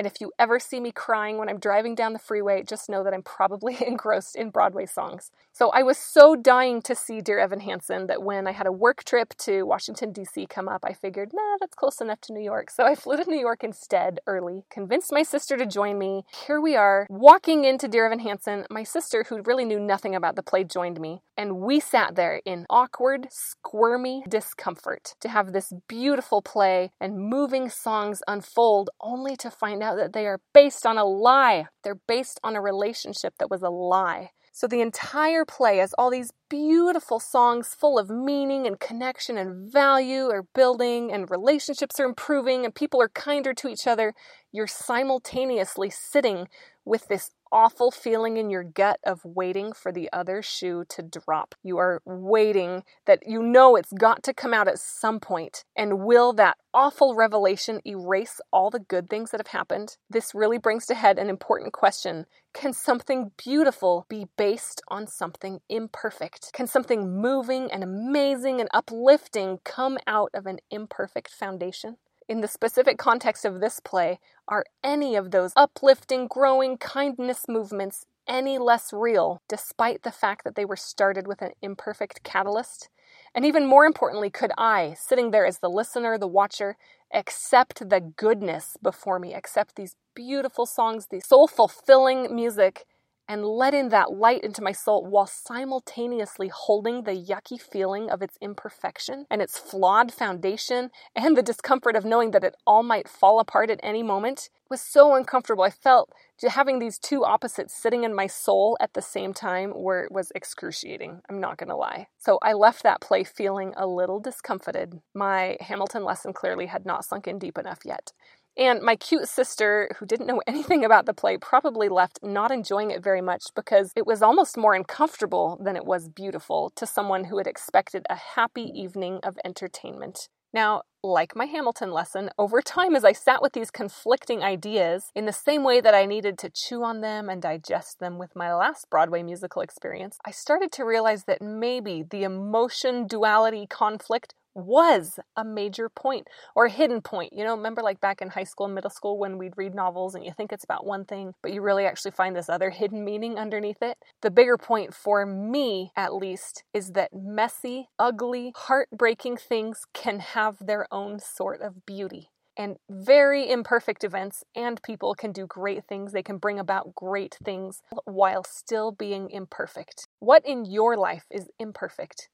and 0.03 0.11
if 0.11 0.19
you 0.19 0.33
ever 0.37 0.59
see 0.59 0.81
me 0.81 0.91
crying 0.91 1.37
when 1.37 1.47
I'm 1.47 1.59
driving 1.59 1.95
down 1.95 2.11
the 2.11 2.19
freeway, 2.19 2.61
just 2.61 2.89
know 2.89 3.05
that 3.05 3.13
I'm 3.13 3.23
probably 3.23 3.77
engrossed 3.87 4.35
in 4.35 4.49
Broadway 4.49 4.85
songs. 4.85 5.31
So 5.53 5.69
I 5.69 5.81
was 5.81 5.97
so 5.97 6.35
dying 6.35 6.81
to 6.81 6.93
see 6.93 7.21
Dear 7.21 7.39
Evan 7.39 7.61
Hansen 7.61 8.07
that 8.07 8.21
when 8.21 8.45
I 8.45 8.51
had 8.51 8.67
a 8.67 8.71
work 8.73 9.05
trip 9.05 9.33
to 9.37 9.63
Washington, 9.63 10.11
D.C. 10.11 10.47
come 10.47 10.67
up, 10.67 10.83
I 10.83 10.91
figured, 10.91 11.29
nah, 11.31 11.55
that's 11.61 11.73
close 11.73 12.01
enough 12.01 12.19
to 12.21 12.33
New 12.33 12.43
York. 12.43 12.69
So 12.69 12.83
I 12.83 12.95
flew 12.95 13.15
to 13.15 13.29
New 13.29 13.39
York 13.39 13.63
instead 13.63 14.19
early, 14.27 14.65
convinced 14.69 15.13
my 15.13 15.23
sister 15.23 15.55
to 15.55 15.65
join 15.65 15.97
me. 15.97 16.25
Here 16.47 16.59
we 16.59 16.75
are, 16.75 17.07
walking 17.09 17.63
into 17.63 17.87
Dear 17.87 18.07
Evan 18.07 18.19
Hansen. 18.19 18.65
My 18.69 18.83
sister, 18.83 19.23
who 19.29 19.41
really 19.43 19.63
knew 19.63 19.79
nothing 19.79 20.15
about 20.15 20.35
the 20.35 20.43
play, 20.43 20.65
joined 20.65 20.99
me. 20.99 21.21
And 21.37 21.61
we 21.61 21.79
sat 21.79 22.15
there 22.15 22.41
in 22.45 22.65
awkward, 22.69 23.27
squirmy 23.31 24.23
discomfort 24.27 25.15
to 25.21 25.29
have 25.29 25.53
this 25.53 25.71
beautiful 25.87 26.41
play 26.41 26.91
and 26.99 27.17
moving 27.17 27.69
songs 27.69 28.21
unfold 28.27 28.89
only 28.99 29.37
to 29.37 29.49
find 29.49 29.81
out 29.81 29.92
that 29.95 30.13
they 30.13 30.25
are 30.25 30.39
based 30.53 30.85
on 30.85 30.97
a 30.97 31.05
lie. 31.05 31.65
They're 31.83 31.99
based 32.07 32.39
on 32.43 32.55
a 32.55 32.61
relationship 32.61 33.33
that 33.39 33.49
was 33.49 33.61
a 33.61 33.69
lie. 33.69 34.31
So 34.55 34.67
the 34.67 34.81
entire 34.81 35.45
play 35.45 35.77
has 35.77 35.95
all 35.97 36.11
these 36.11 36.31
beautiful 36.47 37.19
songs 37.19 37.69
full 37.73 37.97
of 37.97 38.11
meaning 38.11 38.67
and 38.67 38.79
connection 38.79 39.35
and 39.35 39.71
value 39.71 40.29
are 40.29 40.45
building 40.53 41.11
and 41.11 41.29
relationships 41.31 41.99
are 41.99 42.05
improving 42.05 42.63
and 42.63 42.75
people 42.75 43.01
are 43.01 43.09
kinder 43.09 43.55
to 43.55 43.67
each 43.67 43.87
other. 43.87 44.13
You're 44.51 44.67
simultaneously 44.67 45.89
sitting 45.89 46.47
with 46.85 47.07
this 47.07 47.31
awful 47.53 47.91
feeling 47.91 48.35
in 48.37 48.49
your 48.49 48.63
gut 48.63 48.99
of 49.05 49.23
waiting 49.23 49.71
for 49.71 49.91
the 49.91 50.09
other 50.11 50.41
shoe 50.41 50.83
to 50.89 51.03
drop. 51.03 51.53
You 51.61 51.77
are 51.77 52.01
waiting 52.03 52.83
that 53.05 53.19
you 53.27 53.43
know 53.43 53.75
it's 53.75 53.93
got 53.93 54.23
to 54.23 54.33
come 54.33 54.53
out 54.53 54.67
at 54.67 54.79
some 54.79 55.19
point. 55.19 55.63
And 55.75 55.99
will 55.99 56.33
that 56.33 56.57
awful 56.73 57.13
revelation 57.15 57.79
erase 57.85 58.41
all 58.51 58.71
the 58.71 58.79
good 58.79 59.07
things 59.07 59.29
that 59.31 59.39
have 59.39 59.47
happened? 59.47 59.97
This 60.09 60.33
really 60.33 60.57
brings 60.57 60.87
to 60.87 60.95
head 60.95 61.19
an 61.19 61.29
important 61.29 61.73
question. 61.73 62.25
Can 62.53 62.73
something 62.73 63.31
beautiful 63.37 64.05
be 64.09 64.25
based 64.35 64.81
on 64.87 65.05
something 65.05 65.59
imperfect? 65.69 66.51
Can 66.53 66.65
something 66.65 67.21
moving 67.21 67.71
and 67.71 67.83
amazing 67.83 68.59
and 68.59 68.69
uplifting 68.73 69.59
come 69.63 69.99
out 70.07 70.31
of 70.33 70.47
an 70.47 70.57
imperfect 70.71 71.29
foundation? 71.29 71.97
In 72.27 72.41
the 72.41 72.47
specific 72.47 72.97
context 72.97 73.45
of 73.45 73.59
this 73.59 73.79
play, 73.79 74.19
are 74.47 74.65
any 74.83 75.15
of 75.15 75.31
those 75.31 75.53
uplifting, 75.55 76.27
growing 76.27 76.77
kindness 76.77 77.45
movements 77.47 78.05
any 78.27 78.57
less 78.57 78.93
real, 78.93 79.41
despite 79.49 80.03
the 80.03 80.11
fact 80.11 80.43
that 80.43 80.55
they 80.55 80.65
were 80.65 80.75
started 80.75 81.27
with 81.27 81.41
an 81.41 81.51
imperfect 81.61 82.23
catalyst? 82.23 82.89
And 83.35 83.45
even 83.45 83.65
more 83.65 83.85
importantly, 83.85 84.29
could 84.29 84.51
I, 84.57 84.95
sitting 84.97 85.31
there 85.31 85.45
as 85.45 85.59
the 85.59 85.69
listener, 85.69 86.17
the 86.17 86.27
watcher, 86.27 86.77
accept 87.13 87.89
the 87.89 87.99
goodness 87.99 88.77
before 88.81 89.19
me, 89.19 89.33
accept 89.33 89.75
these 89.75 89.95
beautiful 90.15 90.65
songs, 90.65 91.07
the 91.07 91.19
soul 91.19 91.47
fulfilling 91.47 92.33
music, 92.33 92.85
and 93.27 93.45
let 93.45 93.73
in 93.73 93.89
that 93.89 94.11
light 94.13 94.43
into 94.43 94.61
my 94.61 94.71
soul 94.71 95.05
while 95.05 95.27
simultaneously 95.27 96.49
holding 96.49 97.03
the 97.03 97.11
yucky 97.11 97.59
feeling 97.59 98.09
of 98.09 98.21
its 98.21 98.37
imperfection 98.41 99.25
and 99.29 99.41
its 99.41 99.57
flawed 99.57 100.11
foundation 100.11 100.89
and 101.15 101.37
the 101.37 101.43
discomfort 101.43 101.95
of 101.95 102.05
knowing 102.05 102.31
that 102.31 102.43
it 102.43 102.55
all 102.65 102.83
might 102.83 103.07
fall 103.07 103.39
apart 103.39 103.69
at 103.69 103.79
any 103.83 104.03
moment 104.03 104.49
was 104.69 104.81
so 104.81 105.15
uncomfortable. 105.15 105.63
I 105.63 105.69
felt 105.69 106.11
having 106.49 106.79
these 106.79 106.97
two 106.97 107.23
opposites 107.23 107.73
sitting 107.73 108.03
in 108.03 108.13
my 108.13 108.27
soul 108.27 108.77
at 108.81 108.93
the 108.93 109.01
same 109.01 109.33
time 109.33 109.71
where 109.71 110.03
it 110.03 110.11
was 110.11 110.31
excruciating. 110.35 111.21
I'm 111.29 111.39
not 111.39 111.57
going 111.57 111.69
to 111.69 111.75
lie. 111.75 112.07
So 112.17 112.39
I 112.41 112.53
left 112.53 112.83
that 112.83 113.01
play 113.01 113.23
feeling 113.23 113.73
a 113.77 113.87
little 113.87 114.19
discomfited. 114.19 114.99
My 115.13 115.57
Hamilton 115.61 116.03
lesson 116.03 116.33
clearly 116.33 116.65
had 116.65 116.85
not 116.85 117.05
sunk 117.05 117.27
in 117.27 117.39
deep 117.39 117.57
enough 117.57 117.79
yet. 117.85 118.11
And 118.57 118.81
my 118.81 118.95
cute 118.95 119.27
sister, 119.27 119.89
who 119.97 120.05
didn't 120.05 120.27
know 120.27 120.41
anything 120.47 120.85
about 120.85 121.05
the 121.05 121.13
play, 121.13 121.37
probably 121.37 121.89
left 121.89 122.19
not 122.21 122.51
enjoying 122.51 122.91
it 122.91 123.03
very 123.03 123.21
much 123.21 123.45
because 123.55 123.91
it 123.95 124.05
was 124.05 124.21
almost 124.21 124.57
more 124.57 124.75
uncomfortable 124.75 125.59
than 125.63 125.75
it 125.75 125.85
was 125.85 126.09
beautiful 126.09 126.71
to 126.75 126.85
someone 126.85 127.25
who 127.25 127.37
had 127.37 127.47
expected 127.47 128.05
a 128.09 128.15
happy 128.15 128.71
evening 128.75 129.19
of 129.23 129.37
entertainment. 129.43 130.29
Now, 130.53 130.83
like 131.03 131.35
my 131.35 131.45
Hamilton 131.45 131.91
lesson, 131.91 132.29
over 132.37 132.61
time 132.61 132.95
as 132.95 133.03
I 133.03 133.11
sat 133.11 133.41
with 133.41 133.53
these 133.53 133.71
conflicting 133.71 134.43
ideas, 134.43 135.09
in 135.15 135.25
the 135.25 135.33
same 135.33 135.63
way 135.63 135.81
that 135.81 135.95
I 135.95 136.05
needed 136.05 136.37
to 136.39 136.51
chew 136.51 136.83
on 136.83 137.01
them 137.01 137.27
and 137.27 137.41
digest 137.41 137.99
them 137.99 138.19
with 138.19 138.35
my 138.35 138.53
last 138.53 138.87
Broadway 138.91 139.23
musical 139.23 139.63
experience, 139.63 140.19
I 140.25 140.31
started 140.31 140.71
to 140.73 140.85
realize 140.85 141.23
that 141.23 141.41
maybe 141.41 142.03
the 142.07 142.23
emotion 142.23 143.07
duality 143.07 143.65
conflict 143.67 144.35
was 144.55 145.19
a 145.35 145.43
major 145.43 145.89
point 145.89 146.27
or 146.55 146.65
a 146.65 146.71
hidden 146.71 147.01
point. 147.01 147.33
You 147.33 147.43
know, 147.43 147.55
remember 147.55 147.81
like 147.81 147.99
back 148.01 148.21
in 148.21 148.29
high 148.29 148.43
school 148.43 148.67
middle 148.67 148.89
school 148.89 149.17
when 149.17 149.37
we'd 149.37 149.57
read 149.57 149.75
novels 149.75 150.15
and 150.15 150.25
you 150.25 150.31
think 150.35 150.51
it's 150.51 150.63
about 150.63 150.85
one 150.85 151.05
thing, 151.05 151.33
but 151.41 151.53
you 151.53 151.61
really 151.61 151.85
actually 151.85 152.11
find 152.11 152.35
this 152.35 152.49
other 152.49 152.69
hidden 152.69 153.03
meaning 153.03 153.37
underneath 153.37 153.81
it? 153.81 153.97
The 154.21 154.31
bigger 154.31 154.57
point 154.57 154.93
for 154.93 155.25
me, 155.25 155.91
at 155.95 156.13
least, 156.13 156.63
is 156.73 156.91
that 156.91 157.13
messy, 157.13 157.89
ugly, 157.99 158.53
heartbreaking 158.55 159.37
things 159.37 159.85
can 159.93 160.19
have 160.19 160.57
their 160.59 160.87
own 160.91 161.19
sort 161.19 161.61
of 161.61 161.85
beauty. 161.85 162.29
And 162.55 162.77
very 162.87 163.49
imperfect 163.49 164.03
events 164.03 164.43
and 164.55 164.81
people 164.83 165.15
can 165.15 165.31
do 165.31 165.47
great 165.47 165.85
things. 165.85 166.11
They 166.11 166.21
can 166.21 166.37
bring 166.37 166.59
about 166.59 166.93
great 166.93 167.35
things 167.43 167.81
while 168.05 168.43
still 168.43 168.91
being 168.91 169.31
imperfect. 169.31 170.07
What 170.19 170.45
in 170.45 170.65
your 170.65 170.95
life 170.95 171.25
is 171.31 171.49
imperfect? 171.59 172.29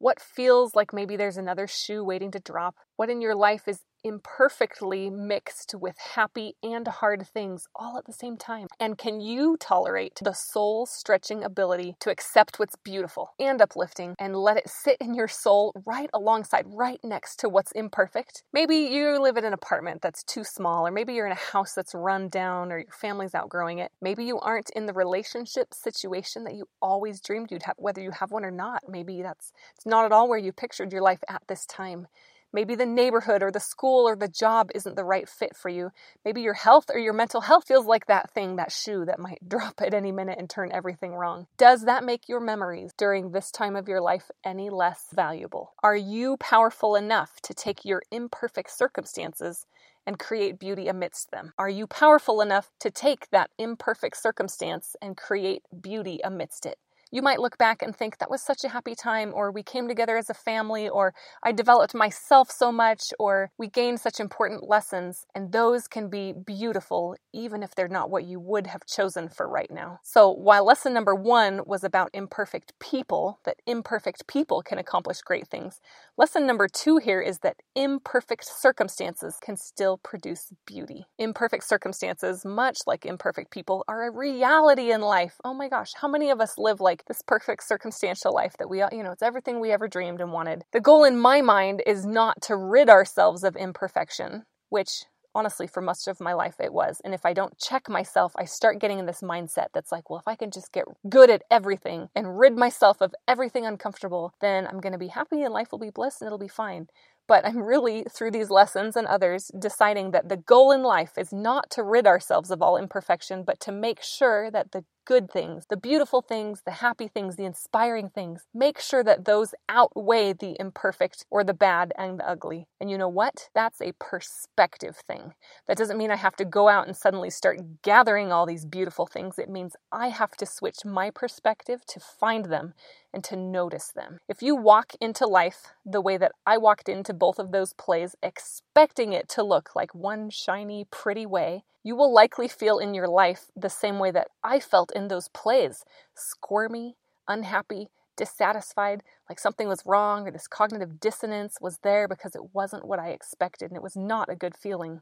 What 0.00 0.18
feels 0.18 0.74
like 0.74 0.94
maybe 0.94 1.18
there's 1.18 1.36
another 1.36 1.66
shoe 1.66 2.02
waiting 2.02 2.30
to 2.30 2.40
drop? 2.40 2.74
What 2.96 3.10
in 3.10 3.20
your 3.20 3.34
life 3.36 3.68
is 3.68 3.80
imperfectly 4.04 5.10
mixed 5.10 5.74
with 5.74 5.96
happy 5.98 6.54
and 6.62 6.86
hard 6.86 7.26
things 7.26 7.66
all 7.74 7.98
at 7.98 8.06
the 8.06 8.12
same 8.12 8.36
time? 8.36 8.66
And 8.78 8.98
can 8.98 9.20
you 9.20 9.56
tolerate 9.58 10.20
the 10.22 10.32
soul 10.32 10.86
stretching 10.86 11.44
ability 11.44 11.96
to 12.00 12.10
accept 12.10 12.58
what's 12.58 12.76
beautiful 12.76 13.30
and 13.38 13.60
uplifting 13.60 14.14
and 14.18 14.36
let 14.36 14.56
it 14.56 14.68
sit 14.68 14.96
in 15.00 15.14
your 15.14 15.28
soul 15.28 15.72
right 15.86 16.10
alongside, 16.14 16.64
right 16.66 17.00
next 17.02 17.36
to 17.40 17.48
what's 17.48 17.72
imperfect? 17.72 18.42
Maybe 18.52 18.76
you 18.76 19.20
live 19.20 19.36
in 19.36 19.44
an 19.44 19.52
apartment 19.52 20.02
that's 20.02 20.22
too 20.22 20.44
small, 20.44 20.86
or 20.86 20.90
maybe 20.90 21.14
you're 21.14 21.26
in 21.26 21.32
a 21.32 21.52
house 21.52 21.72
that's 21.74 21.94
run 21.94 22.28
down, 22.28 22.72
or 22.72 22.78
your 22.78 22.92
family's 22.92 23.34
outgrowing 23.34 23.78
it. 23.78 23.92
Maybe 24.00 24.24
you 24.24 24.38
aren't 24.40 24.70
in 24.70 24.86
the 24.86 24.92
relationship 24.92 25.74
situation 25.74 26.44
that 26.44 26.54
you 26.54 26.66
always 26.80 27.20
dreamed 27.20 27.50
you'd 27.50 27.62
have, 27.64 27.76
whether 27.78 28.00
you 28.00 28.10
have 28.12 28.30
one 28.30 28.44
or 28.44 28.50
not. 28.50 28.82
Maybe 28.88 29.22
that's 29.22 29.52
it's 29.76 29.86
not 29.86 30.04
at 30.04 30.12
all 30.12 30.28
where 30.28 30.38
you 30.38 30.52
pictured 30.52 30.92
your 30.92 31.02
life 31.02 31.20
at 31.28 31.42
this 31.48 31.66
time. 31.66 32.06
Maybe 32.52 32.74
the 32.74 32.86
neighborhood 32.86 33.42
or 33.42 33.50
the 33.50 33.60
school 33.60 34.08
or 34.08 34.16
the 34.16 34.28
job 34.28 34.70
isn't 34.74 34.96
the 34.96 35.04
right 35.04 35.28
fit 35.28 35.54
for 35.56 35.68
you. 35.68 35.90
Maybe 36.24 36.42
your 36.42 36.54
health 36.54 36.86
or 36.92 36.98
your 36.98 37.12
mental 37.12 37.42
health 37.42 37.66
feels 37.66 37.86
like 37.86 38.06
that 38.06 38.30
thing, 38.32 38.56
that 38.56 38.72
shoe 38.72 39.04
that 39.04 39.20
might 39.20 39.38
drop 39.48 39.80
at 39.80 39.94
any 39.94 40.12
minute 40.12 40.38
and 40.38 40.50
turn 40.50 40.70
everything 40.72 41.14
wrong. 41.14 41.46
Does 41.56 41.84
that 41.84 42.04
make 42.04 42.28
your 42.28 42.40
memories 42.40 42.92
during 42.96 43.30
this 43.30 43.50
time 43.50 43.76
of 43.76 43.88
your 43.88 44.00
life 44.00 44.30
any 44.44 44.68
less 44.68 45.06
valuable? 45.14 45.74
Are 45.82 45.96
you 45.96 46.36
powerful 46.38 46.96
enough 46.96 47.40
to 47.42 47.54
take 47.54 47.84
your 47.84 48.02
imperfect 48.10 48.70
circumstances 48.70 49.66
and 50.06 50.18
create 50.18 50.58
beauty 50.58 50.88
amidst 50.88 51.30
them? 51.30 51.52
Are 51.58 51.68
you 51.68 51.86
powerful 51.86 52.40
enough 52.40 52.70
to 52.80 52.90
take 52.90 53.30
that 53.30 53.50
imperfect 53.58 54.16
circumstance 54.16 54.96
and 55.00 55.16
create 55.16 55.62
beauty 55.80 56.20
amidst 56.24 56.66
it? 56.66 56.78
You 57.10 57.22
might 57.22 57.40
look 57.40 57.58
back 57.58 57.82
and 57.82 57.94
think 57.94 58.18
that 58.18 58.30
was 58.30 58.42
such 58.42 58.64
a 58.64 58.68
happy 58.68 58.94
time, 58.94 59.32
or 59.34 59.50
we 59.50 59.62
came 59.62 59.88
together 59.88 60.16
as 60.16 60.30
a 60.30 60.34
family, 60.34 60.88
or 60.88 61.14
I 61.42 61.52
developed 61.52 61.94
myself 61.94 62.50
so 62.50 62.70
much, 62.72 63.12
or 63.18 63.50
we 63.58 63.68
gained 63.68 64.00
such 64.00 64.20
important 64.20 64.68
lessons. 64.68 65.26
And 65.34 65.52
those 65.52 65.88
can 65.88 66.08
be 66.08 66.32
beautiful, 66.32 67.16
even 67.32 67.62
if 67.62 67.74
they're 67.74 67.88
not 67.88 68.10
what 68.10 68.24
you 68.24 68.40
would 68.40 68.66
have 68.68 68.86
chosen 68.86 69.28
for 69.28 69.48
right 69.48 69.70
now. 69.70 69.98
So, 70.02 70.30
while 70.30 70.64
lesson 70.64 70.94
number 70.94 71.14
one 71.14 71.62
was 71.66 71.84
about 71.84 72.10
imperfect 72.12 72.72
people, 72.78 73.38
that 73.44 73.56
imperfect 73.66 74.26
people 74.26 74.62
can 74.62 74.78
accomplish 74.78 75.20
great 75.20 75.48
things, 75.48 75.80
lesson 76.16 76.46
number 76.46 76.68
two 76.68 76.98
here 76.98 77.20
is 77.20 77.38
that 77.40 77.56
imperfect 77.74 78.44
circumstances 78.44 79.38
can 79.42 79.56
still 79.56 79.98
produce 79.98 80.52
beauty. 80.66 81.06
Imperfect 81.18 81.64
circumstances, 81.64 82.44
much 82.44 82.78
like 82.86 83.06
imperfect 83.06 83.50
people, 83.50 83.84
are 83.88 84.06
a 84.06 84.10
reality 84.10 84.92
in 84.92 85.00
life. 85.00 85.36
Oh 85.44 85.54
my 85.54 85.68
gosh, 85.68 85.92
how 86.00 86.08
many 86.08 86.30
of 86.30 86.40
us 86.40 86.58
live 86.58 86.80
like 86.80 86.99
like 87.00 87.06
this 87.06 87.22
perfect 87.22 87.64
circumstantial 87.64 88.34
life 88.34 88.56
that 88.58 88.68
we, 88.68 88.82
all, 88.82 88.90
you 88.92 89.02
know, 89.02 89.12
it's 89.12 89.22
everything 89.22 89.58
we 89.58 89.72
ever 89.72 89.88
dreamed 89.88 90.20
and 90.20 90.32
wanted. 90.32 90.64
The 90.72 90.80
goal 90.80 91.04
in 91.04 91.18
my 91.18 91.40
mind 91.40 91.82
is 91.86 92.04
not 92.04 92.42
to 92.42 92.56
rid 92.56 92.90
ourselves 92.90 93.42
of 93.42 93.56
imperfection, 93.56 94.44
which 94.68 95.04
honestly 95.34 95.66
for 95.66 95.80
much 95.80 96.08
of 96.08 96.20
my 96.20 96.32
life 96.32 96.56
it 96.58 96.72
was 96.72 97.00
and 97.04 97.14
if 97.14 97.24
i 97.24 97.32
don't 97.32 97.56
check 97.56 97.88
myself 97.88 98.32
i 98.34 98.44
start 98.44 98.80
getting 98.80 98.98
in 98.98 99.06
this 99.06 99.20
mindset 99.20 99.66
that's 99.72 99.92
like 99.92 100.10
well 100.10 100.18
if 100.18 100.26
i 100.26 100.34
can 100.34 100.50
just 100.50 100.72
get 100.72 100.84
good 101.08 101.30
at 101.30 101.44
everything 101.52 102.08
and 102.16 102.36
rid 102.36 102.56
myself 102.56 103.00
of 103.00 103.14
everything 103.28 103.64
uncomfortable 103.64 104.34
then 104.40 104.66
i'm 104.66 104.80
going 104.80 104.92
to 104.92 104.98
be 104.98 105.06
happy 105.06 105.42
and 105.42 105.54
life 105.54 105.70
will 105.70 105.78
be 105.78 105.88
bliss 105.88 106.20
and 106.20 106.26
it'll 106.26 106.36
be 106.36 106.48
fine 106.48 106.88
but 107.30 107.46
I'm 107.46 107.62
really, 107.62 108.04
through 108.10 108.32
these 108.32 108.50
lessons 108.50 108.96
and 108.96 109.06
others, 109.06 109.52
deciding 109.56 110.10
that 110.10 110.28
the 110.28 110.36
goal 110.36 110.72
in 110.72 110.82
life 110.82 111.16
is 111.16 111.32
not 111.32 111.70
to 111.70 111.84
rid 111.84 112.04
ourselves 112.04 112.50
of 112.50 112.60
all 112.60 112.76
imperfection, 112.76 113.44
but 113.44 113.60
to 113.60 113.70
make 113.70 114.02
sure 114.02 114.50
that 114.50 114.72
the 114.72 114.84
good 115.10 115.28
things, 115.28 115.66
the 115.68 115.76
beautiful 115.76 116.22
things, 116.22 116.62
the 116.64 116.70
happy 116.70 117.08
things, 117.08 117.34
the 117.34 117.44
inspiring 117.44 118.08
things. 118.08 118.46
Make 118.54 118.78
sure 118.78 119.02
that 119.02 119.24
those 119.24 119.56
outweigh 119.68 120.34
the 120.34 120.54
imperfect 120.60 121.26
or 121.30 121.42
the 121.42 121.52
bad 121.52 121.92
and 121.98 122.20
the 122.20 122.28
ugly. 122.28 122.68
And 122.80 122.88
you 122.88 122.96
know 122.96 123.08
what? 123.08 123.48
That's 123.52 123.82
a 123.82 123.90
perspective 123.98 124.98
thing. 125.08 125.34
That 125.66 125.76
doesn't 125.76 125.98
mean 125.98 126.12
I 126.12 126.16
have 126.16 126.36
to 126.36 126.44
go 126.44 126.68
out 126.68 126.86
and 126.86 126.96
suddenly 126.96 127.28
start 127.28 127.82
gathering 127.82 128.30
all 128.30 128.46
these 128.46 128.64
beautiful 128.64 129.04
things. 129.04 129.36
It 129.36 129.50
means 129.50 129.74
I 129.90 130.10
have 130.10 130.36
to 130.36 130.46
switch 130.46 130.84
my 130.84 131.10
perspective 131.10 131.84
to 131.86 131.98
find 131.98 132.44
them 132.44 132.74
and 133.12 133.24
to 133.24 133.34
notice 133.34 133.90
them. 133.92 134.18
If 134.28 134.42
you 134.42 134.54
walk 134.54 134.92
into 135.00 135.26
life 135.26 135.72
the 135.84 136.00
way 136.00 136.18
that 136.18 136.30
I 136.46 136.56
walked 136.56 136.88
into 136.88 137.12
both 137.12 137.40
of 137.40 137.50
those 137.50 137.72
plays, 137.72 138.14
expecting 138.22 139.12
it 139.12 139.28
to 139.30 139.42
look 139.42 139.74
like 139.74 139.92
one 139.92 140.30
shiny, 140.30 140.86
pretty 140.88 141.26
way, 141.26 141.64
you 141.82 141.96
will 141.96 142.12
likely 142.12 142.48
feel 142.48 142.78
in 142.78 142.94
your 142.94 143.08
life 143.08 143.46
the 143.56 143.70
same 143.70 143.98
way 143.98 144.10
that 144.10 144.28
I 144.44 144.60
felt 144.60 144.92
in 144.94 145.08
those 145.08 145.28
plays 145.28 145.84
squirmy, 146.14 146.96
unhappy, 147.26 147.88
dissatisfied, 148.16 149.02
like 149.28 149.38
something 149.38 149.68
was 149.68 149.86
wrong 149.86 150.26
or 150.26 150.30
this 150.30 150.46
cognitive 150.46 151.00
dissonance 151.00 151.56
was 151.60 151.78
there 151.82 152.06
because 152.06 152.34
it 152.34 152.54
wasn't 152.54 152.86
what 152.86 152.98
I 152.98 153.10
expected 153.10 153.70
and 153.70 153.76
it 153.76 153.82
was 153.82 153.96
not 153.96 154.28
a 154.28 154.36
good 154.36 154.56
feeling. 154.56 155.00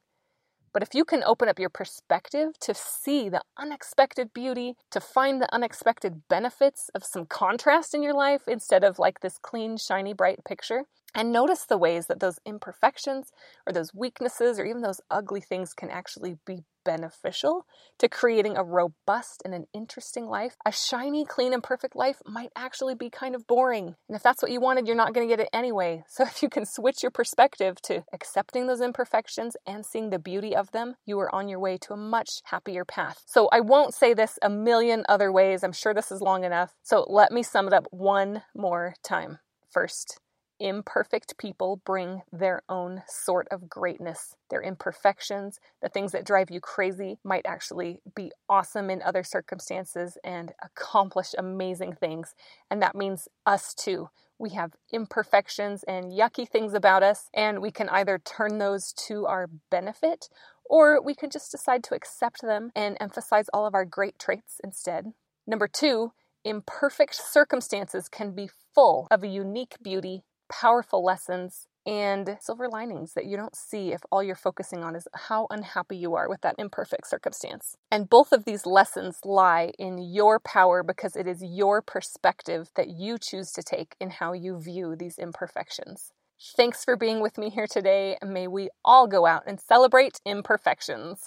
But 0.72 0.82
if 0.82 0.94
you 0.94 1.04
can 1.04 1.24
open 1.24 1.48
up 1.48 1.58
your 1.58 1.70
perspective 1.70 2.50
to 2.60 2.74
see 2.74 3.28
the 3.28 3.42
unexpected 3.58 4.32
beauty, 4.32 4.74
to 4.90 5.00
find 5.00 5.40
the 5.40 5.52
unexpected 5.52 6.28
benefits 6.28 6.90
of 6.94 7.04
some 7.04 7.26
contrast 7.26 7.94
in 7.94 8.02
your 8.02 8.14
life 8.14 8.42
instead 8.46 8.84
of 8.84 8.98
like 8.98 9.20
this 9.20 9.38
clean, 9.42 9.78
shiny, 9.78 10.12
bright 10.12 10.44
picture, 10.44 10.84
and 11.14 11.32
notice 11.32 11.64
the 11.64 11.78
ways 11.78 12.06
that 12.06 12.20
those 12.20 12.38
imperfections 12.44 13.32
or 13.66 13.72
those 13.72 13.94
weaknesses 13.94 14.58
or 14.58 14.64
even 14.64 14.82
those 14.82 15.00
ugly 15.10 15.40
things 15.40 15.72
can 15.72 15.90
actually 15.90 16.36
be 16.46 16.64
beneficial 16.84 17.66
to 17.98 18.08
creating 18.08 18.56
a 18.56 18.64
robust 18.64 19.42
and 19.44 19.52
an 19.52 19.66
interesting 19.74 20.26
life. 20.26 20.56
A 20.64 20.72
shiny, 20.72 21.26
clean, 21.26 21.52
and 21.52 21.62
perfect 21.62 21.94
life 21.94 22.22
might 22.24 22.50
actually 22.56 22.94
be 22.94 23.10
kind 23.10 23.34
of 23.34 23.46
boring. 23.46 23.94
And 24.08 24.16
if 24.16 24.22
that's 24.22 24.42
what 24.42 24.50
you 24.50 24.60
wanted, 24.60 24.86
you're 24.86 24.96
not 24.96 25.12
going 25.12 25.28
to 25.28 25.30
get 25.30 25.42
it 25.42 25.50
anyway. 25.52 26.02
So 26.18 26.24
if 26.24 26.42
you 26.42 26.48
can 26.48 26.66
switch 26.66 27.02
your 27.02 27.12
perspective 27.12 27.80
to 27.82 28.02
accepting 28.12 28.66
those 28.66 28.80
imperfections 28.80 29.56
and 29.66 29.86
seeing 29.86 30.10
the 30.10 30.18
beauty 30.18 30.56
of 30.56 30.72
them, 30.72 30.96
you 31.06 31.20
are 31.20 31.32
on 31.32 31.48
your 31.48 31.60
way 31.60 31.76
to 31.82 31.92
a 31.92 31.96
much 31.96 32.40
happier 32.44 32.84
path. 32.84 33.22
So 33.26 33.48
I 33.52 33.60
won't 33.60 33.94
say 33.94 34.14
this 34.14 34.36
a 34.42 34.50
million 34.50 35.04
other 35.08 35.30
ways. 35.30 35.62
I'm 35.62 35.72
sure 35.72 35.94
this 35.94 36.10
is 36.10 36.20
long 36.20 36.42
enough. 36.42 36.74
So 36.82 37.06
let 37.08 37.30
me 37.30 37.44
sum 37.44 37.68
it 37.68 37.72
up 37.72 37.86
one 37.90 38.42
more 38.52 38.94
time. 39.04 39.38
First, 39.70 40.18
imperfect 40.60 41.38
people 41.38 41.80
bring 41.84 42.22
their 42.32 42.62
own 42.68 43.02
sort 43.06 43.48
of 43.50 43.68
greatness. 43.68 44.36
Their 44.50 44.62
imperfections, 44.62 45.60
the 45.82 45.88
things 45.88 46.12
that 46.12 46.24
drive 46.24 46.50
you 46.50 46.60
crazy, 46.60 47.18
might 47.24 47.46
actually 47.46 48.00
be 48.14 48.32
awesome 48.48 48.90
in 48.90 49.02
other 49.02 49.22
circumstances 49.22 50.18
and 50.24 50.52
accomplish 50.62 51.34
amazing 51.36 51.94
things. 51.94 52.34
And 52.70 52.82
that 52.82 52.94
means 52.94 53.28
us 53.46 53.74
too. 53.74 54.10
We 54.38 54.50
have 54.50 54.76
imperfections 54.92 55.82
and 55.84 56.12
yucky 56.12 56.48
things 56.48 56.72
about 56.72 57.02
us, 57.02 57.28
and 57.34 57.60
we 57.60 57.72
can 57.72 57.88
either 57.88 58.18
turn 58.18 58.58
those 58.58 58.92
to 59.08 59.26
our 59.26 59.48
benefit 59.70 60.28
or 60.64 61.02
we 61.02 61.14
can 61.14 61.30
just 61.30 61.50
decide 61.50 61.82
to 61.84 61.94
accept 61.94 62.42
them 62.42 62.70
and 62.76 62.96
emphasize 63.00 63.48
all 63.52 63.66
of 63.66 63.74
our 63.74 63.84
great 63.84 64.18
traits 64.18 64.60
instead. 64.62 65.12
Number 65.46 65.66
two, 65.66 66.12
imperfect 66.44 67.14
circumstances 67.14 68.08
can 68.08 68.32
be 68.32 68.48
full 68.74 69.08
of 69.10 69.22
a 69.22 69.28
unique 69.28 69.76
beauty 69.82 70.22
powerful 70.48 71.04
lessons 71.04 71.66
and 71.86 72.36
silver 72.40 72.68
linings 72.68 73.14
that 73.14 73.24
you 73.24 73.36
don't 73.36 73.56
see 73.56 73.92
if 73.92 74.02
all 74.12 74.22
you're 74.22 74.34
focusing 74.34 74.84
on 74.84 74.94
is 74.94 75.08
how 75.14 75.46
unhappy 75.48 75.96
you 75.96 76.14
are 76.14 76.28
with 76.28 76.42
that 76.42 76.54
imperfect 76.58 77.08
circumstance. 77.08 77.76
And 77.90 78.10
both 78.10 78.30
of 78.30 78.44
these 78.44 78.66
lessons 78.66 79.20
lie 79.24 79.72
in 79.78 79.98
your 79.98 80.38
power 80.38 80.82
because 80.82 81.16
it 81.16 81.26
is 81.26 81.42
your 81.42 81.80
perspective 81.80 82.70
that 82.76 82.90
you 82.90 83.16
choose 83.16 83.52
to 83.52 83.62
take 83.62 83.96
in 83.98 84.10
how 84.10 84.34
you 84.34 84.60
view 84.60 84.96
these 84.96 85.18
imperfections. 85.18 86.12
Thanks 86.56 86.84
for 86.84 86.96
being 86.96 87.20
with 87.20 87.38
me 87.38 87.50
here 87.50 87.66
today, 87.66 88.16
may 88.22 88.46
we 88.46 88.68
all 88.84 89.06
go 89.08 89.26
out 89.26 89.44
and 89.46 89.58
celebrate 89.58 90.20
imperfections. 90.26 91.24